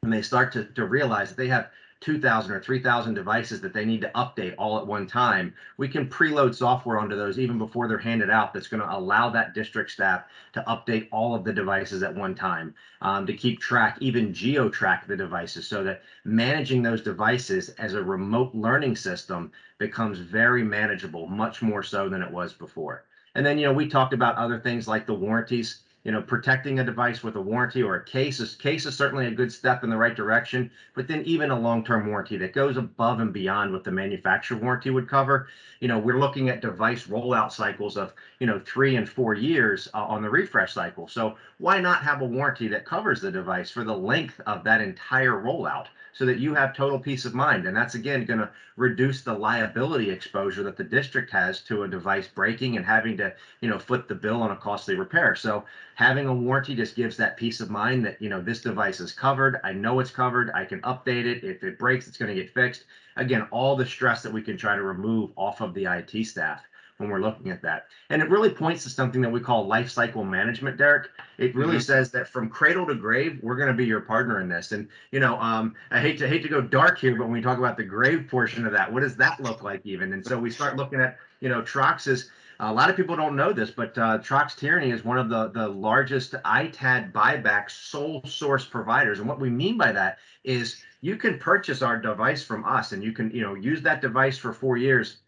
when 0.00 0.10
they 0.10 0.22
start 0.22 0.52
to, 0.52 0.64
to 0.64 0.84
realize 0.86 1.30
that 1.30 1.36
they 1.36 1.48
have 1.48 1.70
2,000 2.00 2.52
or 2.52 2.60
3,000 2.60 3.14
devices 3.14 3.60
that 3.60 3.72
they 3.72 3.84
need 3.84 4.00
to 4.00 4.10
update 4.14 4.54
all 4.56 4.78
at 4.78 4.86
one 4.86 5.06
time, 5.06 5.52
we 5.78 5.88
can 5.88 6.08
preload 6.08 6.54
software 6.54 6.98
onto 6.98 7.16
those 7.16 7.38
even 7.40 7.58
before 7.58 7.88
they're 7.88 7.98
handed 7.98 8.30
out 8.30 8.54
that's 8.54 8.68
going 8.68 8.82
to 8.82 8.96
allow 8.96 9.28
that 9.28 9.52
district 9.52 9.90
staff 9.90 10.22
to 10.52 10.62
update 10.68 11.08
all 11.10 11.34
of 11.34 11.42
the 11.42 11.52
devices 11.52 12.04
at 12.04 12.14
one 12.14 12.34
time, 12.34 12.72
um, 13.02 13.26
to 13.26 13.32
keep 13.32 13.60
track, 13.60 13.98
even 14.00 14.32
geo 14.32 14.68
track 14.68 15.08
the 15.08 15.16
devices 15.16 15.66
so 15.66 15.82
that 15.82 16.02
managing 16.24 16.82
those 16.82 17.02
devices 17.02 17.70
as 17.70 17.94
a 17.94 18.02
remote 18.02 18.54
learning 18.54 18.94
system 18.94 19.50
becomes 19.78 20.18
very 20.20 20.62
manageable, 20.62 21.26
much 21.26 21.62
more 21.62 21.82
so 21.82 22.08
than 22.08 22.22
it 22.22 22.30
was 22.30 22.52
before. 22.52 23.04
And 23.34 23.44
then, 23.44 23.58
you 23.58 23.66
know, 23.66 23.72
we 23.72 23.88
talked 23.88 24.12
about 24.12 24.36
other 24.36 24.58
things 24.58 24.88
like 24.88 25.06
the 25.06 25.14
warranties 25.14 25.82
you 26.08 26.12
know, 26.12 26.22
protecting 26.22 26.78
a 26.78 26.84
device 26.84 27.22
with 27.22 27.36
a 27.36 27.40
warranty 27.40 27.82
or 27.82 27.96
a 27.96 28.04
case 28.04 28.40
is 28.40 28.54
case 28.54 28.86
is 28.86 28.96
certainly 28.96 29.26
a 29.26 29.30
good 29.30 29.52
step 29.52 29.84
in 29.84 29.90
the 29.90 29.96
right 29.96 30.14
direction. 30.14 30.70
But 30.94 31.06
then 31.06 31.22
even 31.24 31.50
a 31.50 31.58
long-term 31.58 32.06
warranty 32.06 32.38
that 32.38 32.54
goes 32.54 32.78
above 32.78 33.20
and 33.20 33.30
beyond 33.30 33.72
what 33.72 33.84
the 33.84 33.90
manufacturer 33.90 34.56
warranty 34.56 34.90
would 34.90 35.06
cover. 35.06 35.48
You 35.80 35.88
know, 35.88 35.98
we're 35.98 36.18
looking 36.18 36.48
at 36.48 36.62
device 36.62 37.06
rollout 37.08 37.52
cycles 37.52 37.96
of 37.96 38.14
you 38.38 38.46
know 38.46 38.58
three 38.64 38.96
and 38.96 39.08
four 39.08 39.34
years 39.34 39.88
uh, 39.92 40.04
on 40.04 40.22
the 40.22 40.30
refresh 40.30 40.72
cycle. 40.72 41.08
So 41.08 41.36
why 41.58 41.80
not 41.80 42.02
have 42.04 42.22
a 42.22 42.26
warranty 42.26 42.68
that 42.68 42.86
covers 42.86 43.20
the 43.20 43.30
device 43.30 43.70
for 43.70 43.84
the 43.84 43.96
length 43.96 44.40
of 44.46 44.64
that 44.64 44.80
entire 44.80 45.32
rollout? 45.32 45.88
So 46.18 46.26
that 46.26 46.40
you 46.40 46.52
have 46.52 46.74
total 46.74 46.98
peace 46.98 47.24
of 47.24 47.32
mind. 47.32 47.64
And 47.64 47.76
that's 47.76 47.94
again 47.94 48.24
going 48.24 48.40
to 48.40 48.50
reduce 48.74 49.22
the 49.22 49.32
liability 49.32 50.10
exposure 50.10 50.64
that 50.64 50.76
the 50.76 50.82
district 50.82 51.30
has 51.30 51.60
to 51.60 51.84
a 51.84 51.88
device 51.88 52.26
breaking 52.26 52.76
and 52.76 52.84
having 52.84 53.16
to, 53.18 53.32
you 53.60 53.70
know, 53.70 53.78
foot 53.78 54.08
the 54.08 54.16
bill 54.16 54.42
on 54.42 54.50
a 54.50 54.56
costly 54.56 54.96
repair. 54.96 55.36
So 55.36 55.64
having 55.94 56.26
a 56.26 56.34
warranty 56.34 56.74
just 56.74 56.96
gives 56.96 57.16
that 57.18 57.36
peace 57.36 57.60
of 57.60 57.70
mind 57.70 58.04
that, 58.04 58.20
you 58.20 58.28
know, 58.28 58.42
this 58.42 58.60
device 58.60 58.98
is 58.98 59.12
covered. 59.12 59.60
I 59.62 59.72
know 59.72 60.00
it's 60.00 60.10
covered. 60.10 60.50
I 60.56 60.64
can 60.64 60.80
update 60.80 61.24
it. 61.24 61.44
If 61.44 61.62
it 61.62 61.78
breaks, 61.78 62.08
it's 62.08 62.16
going 62.16 62.34
to 62.34 62.42
get 62.42 62.52
fixed. 62.52 62.86
Again, 63.14 63.46
all 63.52 63.76
the 63.76 63.86
stress 63.86 64.20
that 64.22 64.32
we 64.32 64.42
can 64.42 64.56
try 64.56 64.74
to 64.74 64.82
remove 64.82 65.30
off 65.36 65.60
of 65.60 65.72
the 65.72 65.84
IT 65.84 66.24
staff 66.26 66.67
when 66.98 67.08
we're 67.08 67.20
looking 67.20 67.50
at 67.50 67.62
that. 67.62 67.86
And 68.10 68.20
it 68.20 68.28
really 68.28 68.50
points 68.50 68.82
to 68.84 68.90
something 68.90 69.20
that 69.22 69.30
we 69.30 69.40
call 69.40 69.66
life 69.66 69.88
cycle 69.88 70.24
management, 70.24 70.76
Derek. 70.76 71.08
It 71.38 71.54
really 71.54 71.76
mm-hmm. 71.76 71.80
says 71.80 72.10
that 72.10 72.28
from 72.28 72.50
cradle 72.50 72.86
to 72.86 72.94
grave, 72.94 73.38
we're 73.42 73.56
going 73.56 73.68
to 73.68 73.74
be 73.74 73.86
your 73.86 74.00
partner 74.00 74.40
in 74.40 74.48
this. 74.48 74.72
And 74.72 74.88
you 75.12 75.20
know, 75.20 75.40
um, 75.40 75.74
I 75.90 76.00
hate 76.00 76.18
to 76.18 76.28
hate 76.28 76.42
to 76.42 76.48
go 76.48 76.60
dark 76.60 76.98
here, 76.98 77.16
but 77.16 77.24
when 77.24 77.32
we 77.32 77.40
talk 77.40 77.58
about 77.58 77.76
the 77.76 77.84
grave 77.84 78.26
portion 78.28 78.66
of 78.66 78.72
that, 78.72 78.92
what 78.92 79.00
does 79.00 79.16
that 79.16 79.40
look 79.40 79.62
like 79.62 79.86
even? 79.86 80.12
And 80.12 80.26
so 80.26 80.38
we 80.38 80.50
start 80.50 80.76
looking 80.76 81.00
at, 81.00 81.16
you 81.40 81.48
know, 81.48 81.62
Trox's 81.62 82.30
a 82.60 82.72
lot 82.72 82.90
of 82.90 82.96
people 82.96 83.14
don't 83.14 83.36
know 83.36 83.52
this, 83.52 83.70
but 83.70 83.96
uh, 83.96 84.18
Trox 84.18 84.56
Tierney 84.56 84.90
is 84.90 85.04
one 85.04 85.16
of 85.16 85.28
the, 85.28 85.48
the 85.50 85.68
largest 85.68 86.34
ITAD 86.44 87.12
buyback 87.12 87.70
sole 87.70 88.20
source 88.24 88.64
providers. 88.64 89.20
And 89.20 89.28
what 89.28 89.38
we 89.38 89.48
mean 89.48 89.78
by 89.78 89.92
that 89.92 90.18
is 90.42 90.82
you 91.00 91.14
can 91.16 91.38
purchase 91.38 91.82
our 91.82 92.00
device 92.00 92.42
from 92.42 92.64
us 92.64 92.90
and 92.90 93.04
you 93.04 93.12
can, 93.12 93.30
you 93.30 93.42
know, 93.42 93.54
use 93.54 93.80
that 93.82 94.00
device 94.00 94.36
for 94.38 94.52
four 94.52 94.76
years 94.76 95.18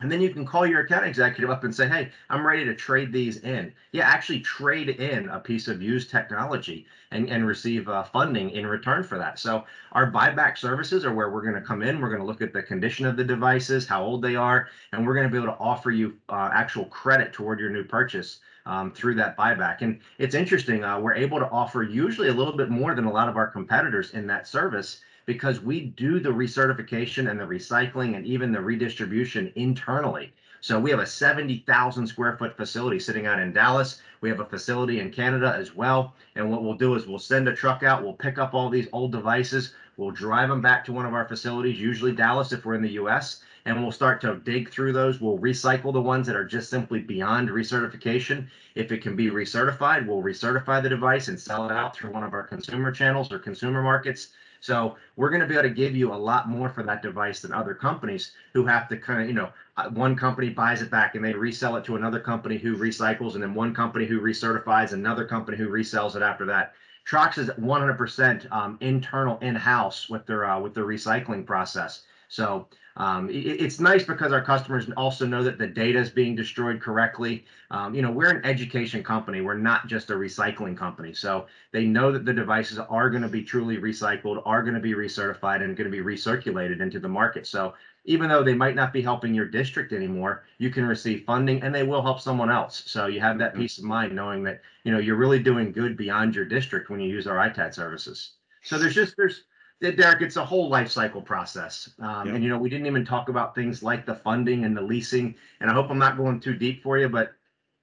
and 0.00 0.10
then 0.10 0.20
you 0.20 0.30
can 0.30 0.46
call 0.46 0.66
your 0.66 0.80
account 0.80 1.04
executive 1.04 1.50
up 1.50 1.64
and 1.64 1.74
say, 1.74 1.88
hey, 1.88 2.10
I'm 2.30 2.46
ready 2.46 2.64
to 2.64 2.74
trade 2.74 3.12
these 3.12 3.38
in. 3.38 3.72
Yeah, 3.92 4.08
actually 4.08 4.40
trade 4.40 4.88
in 4.88 5.28
a 5.28 5.38
piece 5.38 5.68
of 5.68 5.82
used 5.82 6.10
technology 6.10 6.86
and, 7.10 7.28
and 7.28 7.46
receive 7.46 7.88
uh, 7.88 8.02
funding 8.04 8.50
in 8.50 8.66
return 8.66 9.02
for 9.02 9.18
that. 9.18 9.38
So 9.38 9.64
our 9.92 10.10
buyback 10.10 10.56
services 10.56 11.04
are 11.04 11.12
where 11.12 11.30
we're 11.30 11.42
going 11.42 11.54
to 11.54 11.60
come 11.60 11.82
in. 11.82 12.00
We're 12.00 12.08
going 12.08 12.20
to 12.20 12.26
look 12.26 12.42
at 12.42 12.52
the 12.52 12.62
condition 12.62 13.04
of 13.04 13.16
the 13.16 13.24
devices, 13.24 13.86
how 13.86 14.02
old 14.02 14.22
they 14.22 14.36
are, 14.36 14.68
and 14.92 15.06
we're 15.06 15.14
going 15.14 15.26
to 15.26 15.30
be 15.30 15.36
able 15.36 15.52
to 15.52 15.58
offer 15.58 15.90
you 15.90 16.14
uh, 16.28 16.50
actual 16.52 16.86
credit 16.86 17.32
toward 17.32 17.60
your 17.60 17.70
new 17.70 17.84
purchase 17.84 18.38
um, 18.66 18.92
through 18.92 19.16
that 19.16 19.36
buyback. 19.36 19.78
And 19.82 20.00
it's 20.18 20.34
interesting, 20.34 20.84
uh, 20.84 20.98
we're 21.00 21.14
able 21.14 21.38
to 21.38 21.48
offer 21.50 21.82
usually 21.82 22.28
a 22.28 22.34
little 22.34 22.56
bit 22.56 22.70
more 22.70 22.94
than 22.94 23.04
a 23.04 23.12
lot 23.12 23.28
of 23.28 23.36
our 23.36 23.48
competitors 23.48 24.12
in 24.12 24.26
that 24.28 24.46
service 24.46 25.00
because 25.26 25.60
we 25.60 25.80
do 25.80 26.20
the 26.20 26.30
recertification 26.30 27.30
and 27.30 27.38
the 27.38 27.44
recycling 27.44 28.16
and 28.16 28.26
even 28.26 28.52
the 28.52 28.60
redistribution 28.60 29.52
internally. 29.54 30.32
So 30.62 30.78
we 30.78 30.90
have 30.90 31.00
a 31.00 31.06
70,000 31.06 32.06
square 32.06 32.36
foot 32.36 32.56
facility 32.56 32.98
sitting 32.98 33.26
out 33.26 33.40
in 33.40 33.52
Dallas. 33.52 34.02
We 34.20 34.28
have 34.28 34.40
a 34.40 34.44
facility 34.44 35.00
in 35.00 35.10
Canada 35.10 35.54
as 35.56 35.74
well. 35.74 36.14
And 36.34 36.50
what 36.50 36.62
we'll 36.62 36.74
do 36.74 36.94
is 36.94 37.06
we'll 37.06 37.18
send 37.18 37.48
a 37.48 37.56
truck 37.56 37.82
out, 37.82 38.02
we'll 38.02 38.12
pick 38.12 38.38
up 38.38 38.52
all 38.52 38.68
these 38.68 38.88
old 38.92 39.12
devices, 39.12 39.74
we'll 39.96 40.10
drive 40.10 40.48
them 40.48 40.60
back 40.60 40.84
to 40.84 40.92
one 40.92 41.06
of 41.06 41.14
our 41.14 41.26
facilities, 41.26 41.80
usually 41.80 42.12
Dallas 42.12 42.52
if 42.52 42.64
we're 42.64 42.74
in 42.74 42.82
the 42.82 42.92
US, 42.92 43.42
and 43.64 43.80
we'll 43.80 43.92
start 43.92 44.20
to 44.22 44.36
dig 44.36 44.70
through 44.70 44.92
those. 44.92 45.20
We'll 45.20 45.38
recycle 45.38 45.92
the 45.92 46.00
ones 46.00 46.26
that 46.26 46.36
are 46.36 46.44
just 46.44 46.70
simply 46.70 47.00
beyond 47.00 47.48
recertification. 47.48 48.46
If 48.74 48.92
it 48.92 49.02
can 49.02 49.16
be 49.16 49.30
recertified, 49.30 50.06
we'll 50.06 50.22
recertify 50.22 50.82
the 50.82 50.88
device 50.88 51.28
and 51.28 51.38
sell 51.38 51.66
it 51.66 51.72
out 51.72 51.94
through 51.94 52.10
one 52.10 52.24
of 52.24 52.32
our 52.32 52.42
consumer 52.42 52.92
channels 52.92 53.32
or 53.32 53.38
consumer 53.38 53.82
markets. 53.82 54.28
So 54.60 54.96
we're 55.16 55.30
going 55.30 55.40
to 55.40 55.46
be 55.46 55.54
able 55.54 55.68
to 55.68 55.74
give 55.74 55.96
you 55.96 56.12
a 56.12 56.14
lot 56.14 56.48
more 56.48 56.68
for 56.68 56.82
that 56.82 57.02
device 57.02 57.40
than 57.40 57.52
other 57.52 57.74
companies 57.74 58.32
who 58.52 58.66
have 58.66 58.88
to 58.90 58.96
kind 58.96 59.22
of, 59.22 59.28
you 59.28 59.34
know, 59.34 59.50
uh, 59.76 59.88
one 59.88 60.14
company 60.14 60.50
buys 60.50 60.82
it 60.82 60.90
back 60.90 61.14
and 61.14 61.24
they 61.24 61.32
resell 61.32 61.76
it 61.76 61.84
to 61.84 61.96
another 61.96 62.20
company 62.20 62.58
who 62.58 62.76
recycles, 62.76 63.34
and 63.34 63.42
then 63.42 63.54
one 63.54 63.74
company 63.74 64.04
who 64.04 64.20
recertifies, 64.20 64.92
another 64.92 65.24
company 65.24 65.56
who 65.56 65.68
resells 65.68 66.14
it 66.14 66.22
after 66.22 66.44
that. 66.44 66.74
Trox 67.08 67.38
is 67.38 67.48
100% 67.48 68.52
um, 68.52 68.76
internal 68.80 69.38
in-house 69.38 70.10
with 70.10 70.26
their 70.26 70.44
uh, 70.44 70.60
with 70.60 70.74
their 70.74 70.84
recycling 70.84 71.46
process. 71.46 72.02
So 72.28 72.68
um, 73.00 73.30
it, 73.30 73.62
it's 73.62 73.80
nice 73.80 74.04
because 74.04 74.30
our 74.30 74.44
customers 74.44 74.86
also 74.94 75.24
know 75.24 75.42
that 75.42 75.56
the 75.56 75.66
data 75.66 75.98
is 75.98 76.10
being 76.10 76.36
destroyed 76.36 76.82
correctly. 76.82 77.46
Um, 77.70 77.94
you 77.94 78.02
know, 78.02 78.10
we're 78.10 78.28
an 78.28 78.44
education 78.44 79.02
company. 79.02 79.40
We're 79.40 79.56
not 79.56 79.86
just 79.86 80.10
a 80.10 80.12
recycling 80.12 80.76
company. 80.76 81.14
So 81.14 81.46
they 81.72 81.86
know 81.86 82.12
that 82.12 82.26
the 82.26 82.34
devices 82.34 82.78
are 82.78 83.08
going 83.08 83.22
to 83.22 83.28
be 83.28 83.42
truly 83.42 83.78
recycled, 83.78 84.42
are 84.44 84.62
going 84.62 84.74
to 84.74 84.80
be 84.80 84.92
recertified, 84.92 85.62
and 85.62 85.74
going 85.78 85.90
to 85.90 85.96
be 85.96 86.04
recirculated 86.04 86.82
into 86.82 87.00
the 87.00 87.08
market. 87.08 87.46
So 87.46 87.72
even 88.04 88.28
though 88.28 88.44
they 88.44 88.52
might 88.54 88.74
not 88.74 88.92
be 88.92 89.00
helping 89.00 89.32
your 89.32 89.46
district 89.46 89.94
anymore, 89.94 90.44
you 90.58 90.68
can 90.68 90.84
receive 90.84 91.24
funding 91.24 91.62
and 91.62 91.74
they 91.74 91.84
will 91.84 92.02
help 92.02 92.20
someone 92.20 92.50
else. 92.50 92.82
So 92.84 93.06
you 93.06 93.20
have 93.20 93.38
that 93.38 93.52
mm-hmm. 93.52 93.62
peace 93.62 93.78
of 93.78 93.84
mind 93.84 94.14
knowing 94.14 94.42
that, 94.42 94.60
you 94.84 94.92
know, 94.92 94.98
you're 94.98 95.16
really 95.16 95.42
doing 95.42 95.72
good 95.72 95.96
beyond 95.96 96.34
your 96.34 96.44
district 96.44 96.90
when 96.90 97.00
you 97.00 97.08
use 97.08 97.26
our 97.26 97.38
ITAD 97.48 97.74
services. 97.74 98.32
So 98.62 98.78
there's 98.78 98.94
just, 98.94 99.16
there's, 99.16 99.44
Derek, 99.80 100.20
it's 100.20 100.36
a 100.36 100.44
whole 100.44 100.68
life 100.68 100.90
cycle 100.90 101.22
process. 101.22 101.90
Um, 102.00 102.28
And, 102.28 102.44
you 102.44 102.50
know, 102.50 102.58
we 102.58 102.68
didn't 102.68 102.86
even 102.86 103.04
talk 103.04 103.28
about 103.30 103.54
things 103.54 103.82
like 103.82 104.04
the 104.04 104.14
funding 104.14 104.64
and 104.64 104.76
the 104.76 104.82
leasing. 104.82 105.34
And 105.60 105.70
I 105.70 105.74
hope 105.74 105.90
I'm 105.90 105.98
not 105.98 106.18
going 106.18 106.38
too 106.40 106.54
deep 106.54 106.82
for 106.82 106.98
you, 106.98 107.08
but 107.08 107.32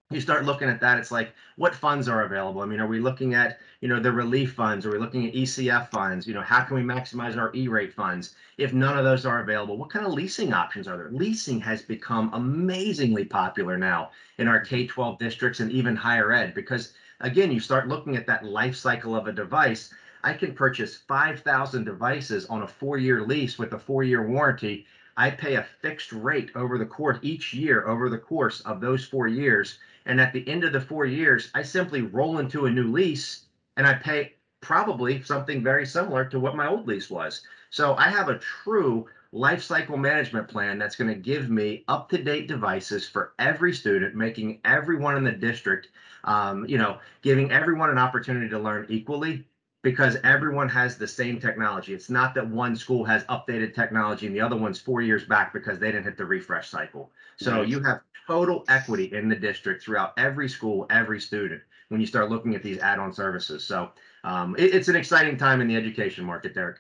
you 0.10 0.22
start 0.22 0.46
looking 0.46 0.70
at 0.70 0.80
that, 0.80 1.00
it's 1.00 1.12
like, 1.12 1.34
what 1.58 1.76
funds 1.76 2.08
are 2.08 2.24
available? 2.24 2.62
I 2.62 2.66
mean, 2.66 2.80
are 2.80 2.88
we 2.88 3.00
looking 3.00 3.34
at, 3.34 3.60
you 3.82 3.90
know, 3.90 4.00
the 4.00 4.12
relief 4.12 4.54
funds? 4.54 4.86
Are 4.86 4.92
we 4.92 5.00
looking 5.00 5.28
at 5.28 5.34
ECF 5.34 5.90
funds? 5.90 6.26
You 6.26 6.34
know, 6.34 6.42
how 6.42 6.64
can 6.64 6.78
we 6.78 6.84
maximize 6.84 7.36
our 7.36 7.52
E-rate 7.54 7.94
funds? 7.94 8.36
If 8.58 8.74
none 8.74 8.98
of 8.98 9.04
those 9.04 9.26
are 9.26 9.42
available, 9.42 9.76
what 9.76 9.90
kind 9.90 10.06
of 10.06 10.14
leasing 10.14 10.54
options 10.54 10.88
are 10.88 10.96
there? 10.96 11.12
Leasing 11.12 11.60
has 11.62 11.82
become 11.82 12.34
amazingly 12.34 13.26
popular 13.26 13.78
now 13.78 14.12
in 14.38 14.48
our 14.48 14.62
K-12 14.62 15.20
districts 15.20 15.60
and 15.60 15.72
even 15.72 15.96
higher 15.96 16.32
ed 16.32 16.54
because, 16.54 16.94
again, 17.20 17.52
you 17.52 17.60
start 17.60 17.90
looking 17.90 18.16
at 18.16 18.28
that 18.28 18.46
life 18.46 18.76
cycle 18.76 19.14
of 19.14 19.28
a 19.28 19.34
device 19.34 19.94
I 20.28 20.34
can 20.34 20.54
purchase 20.54 20.98
5,000 20.98 21.86
devices 21.86 22.48
on 22.48 22.64
a 22.64 22.68
four 22.68 22.98
year 22.98 23.22
lease 23.22 23.58
with 23.58 23.72
a 23.72 23.80
four 23.80 24.04
year 24.04 24.28
warranty 24.28 24.86
I 25.16 25.32
pay 25.32 25.56
a 25.56 25.66
fixed 25.82 26.12
rate 26.12 26.52
over 26.54 26.78
the 26.78 26.86
course 26.86 27.18
each 27.22 27.54
year 27.54 27.88
over 27.88 28.10
the 28.10 28.20
course 28.20 28.60
of 28.62 28.82
those 28.82 29.06
four 29.06 29.28
years. 29.28 29.80
And 30.06 30.22
at 30.22 30.34
the 30.34 30.48
end 30.48 30.66
of 30.66 30.74
the 30.74 30.82
four 30.82 31.06
years, 31.06 31.50
I 31.56 31.64
simply 31.64 32.02
roll 32.02 32.40
into 32.40 32.66
a 32.66 32.72
new 32.72 32.92
lease 32.92 33.46
and 33.78 33.88
I 33.88 33.94
pay 33.94 34.34
probably 34.62 35.24
something 35.24 35.64
very 35.64 35.86
similar 35.86 36.26
to 36.26 36.40
what 36.42 36.58
my 36.58 36.68
old 36.68 36.88
lease 36.88 37.10
was. 37.10 37.42
So 37.70 37.96
I 37.96 38.10
have 38.10 38.28
a 38.30 38.40
true 38.40 39.08
life 39.32 39.64
cycle 39.64 39.98
management 39.98 40.50
plan 40.50 40.78
that's 40.78 40.98
going 40.98 41.14
to 41.14 41.20
give 41.20 41.50
me 41.50 41.84
up 41.88 42.10
to 42.10 42.22
date 42.22 42.48
devices 42.48 43.08
for 43.08 43.34
every 43.40 43.74
student, 43.74 44.14
making 44.14 44.60
everyone 44.66 45.18
in 45.18 45.24
the 45.24 45.32
district, 45.32 45.88
um, 46.26 46.66
you 46.68 46.78
know, 46.78 47.00
giving 47.22 47.52
everyone 47.52 47.90
an 47.90 47.98
opportunity 47.98 48.50
to 48.50 48.60
learn 48.60 48.86
equally 48.90 49.46
because 49.88 50.18
everyone 50.26 50.68
has 50.68 50.98
the 50.98 51.08
same 51.08 51.40
technology. 51.40 51.94
It's 51.94 52.10
not 52.10 52.36
that 52.36 52.46
one 52.46 52.76
school 52.76 53.06
has 53.06 53.24
updated 53.26 53.74
technology 53.74 54.28
and 54.28 54.36
the 54.36 54.42
other 54.42 54.58
one's 54.58 54.82
four 54.82 55.02
years 55.02 55.24
back 55.24 55.54
because 55.54 55.80
they 55.80 55.94
didn't 55.94 56.04
hit 56.04 56.18
the 56.18 56.26
refresh 56.26 56.68
cycle. 56.68 57.10
So 57.38 57.60
right. 57.60 57.68
you 57.70 57.82
have 57.84 58.02
total 58.28 58.66
equity 58.68 59.14
in 59.14 59.30
the 59.30 59.36
district 59.38 59.82
throughout 59.82 60.12
every 60.18 60.50
school, 60.50 60.88
every 60.90 61.22
student 61.22 61.62
when 61.88 62.02
you 62.02 62.06
start 62.06 62.30
looking 62.30 62.54
at 62.54 62.64
these 62.64 62.80
add-on 62.80 63.14
services. 63.14 63.64
So 63.64 63.92
um, 64.26 64.58
it, 64.58 64.76
it's 64.76 64.90
an 64.90 64.98
exciting 64.98 65.38
time 65.38 65.62
in 65.62 65.70
the 65.70 65.78
education 65.78 66.26
market, 66.26 66.54
Derek. 66.54 66.80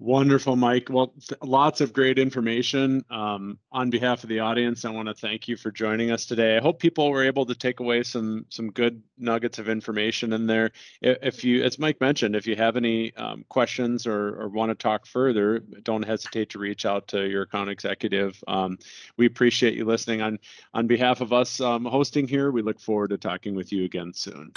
Wonderful, 0.00 0.54
Mike. 0.54 0.88
Well, 0.90 1.08
th- 1.08 1.40
lots 1.42 1.80
of 1.80 1.92
great 1.92 2.20
information. 2.20 3.04
Um, 3.10 3.58
on 3.72 3.90
behalf 3.90 4.22
of 4.22 4.28
the 4.28 4.38
audience, 4.38 4.84
I 4.84 4.90
want 4.90 5.08
to 5.08 5.14
thank 5.14 5.48
you 5.48 5.56
for 5.56 5.72
joining 5.72 6.12
us 6.12 6.24
today. 6.24 6.56
I 6.56 6.60
hope 6.60 6.78
people 6.78 7.10
were 7.10 7.24
able 7.24 7.44
to 7.46 7.54
take 7.56 7.80
away 7.80 8.04
some 8.04 8.46
some 8.48 8.70
good 8.70 9.02
nuggets 9.18 9.58
of 9.58 9.68
information 9.68 10.32
in 10.34 10.46
there. 10.46 10.70
If 11.02 11.42
you, 11.42 11.64
as 11.64 11.80
Mike 11.80 12.00
mentioned, 12.00 12.36
if 12.36 12.46
you 12.46 12.54
have 12.54 12.76
any 12.76 13.12
um, 13.16 13.44
questions 13.48 14.06
or, 14.06 14.40
or 14.40 14.48
want 14.48 14.70
to 14.70 14.76
talk 14.76 15.04
further, 15.04 15.58
don't 15.58 16.04
hesitate 16.04 16.50
to 16.50 16.60
reach 16.60 16.86
out 16.86 17.08
to 17.08 17.28
your 17.28 17.42
account 17.42 17.68
executive. 17.68 18.42
Um, 18.46 18.78
we 19.16 19.26
appreciate 19.26 19.74
you 19.74 19.84
listening. 19.84 20.22
On 20.22 20.38
on 20.74 20.86
behalf 20.86 21.20
of 21.20 21.32
us 21.32 21.60
um, 21.60 21.84
hosting 21.84 22.28
here, 22.28 22.52
we 22.52 22.62
look 22.62 22.78
forward 22.78 23.10
to 23.10 23.18
talking 23.18 23.56
with 23.56 23.72
you 23.72 23.84
again 23.84 24.12
soon. 24.14 24.52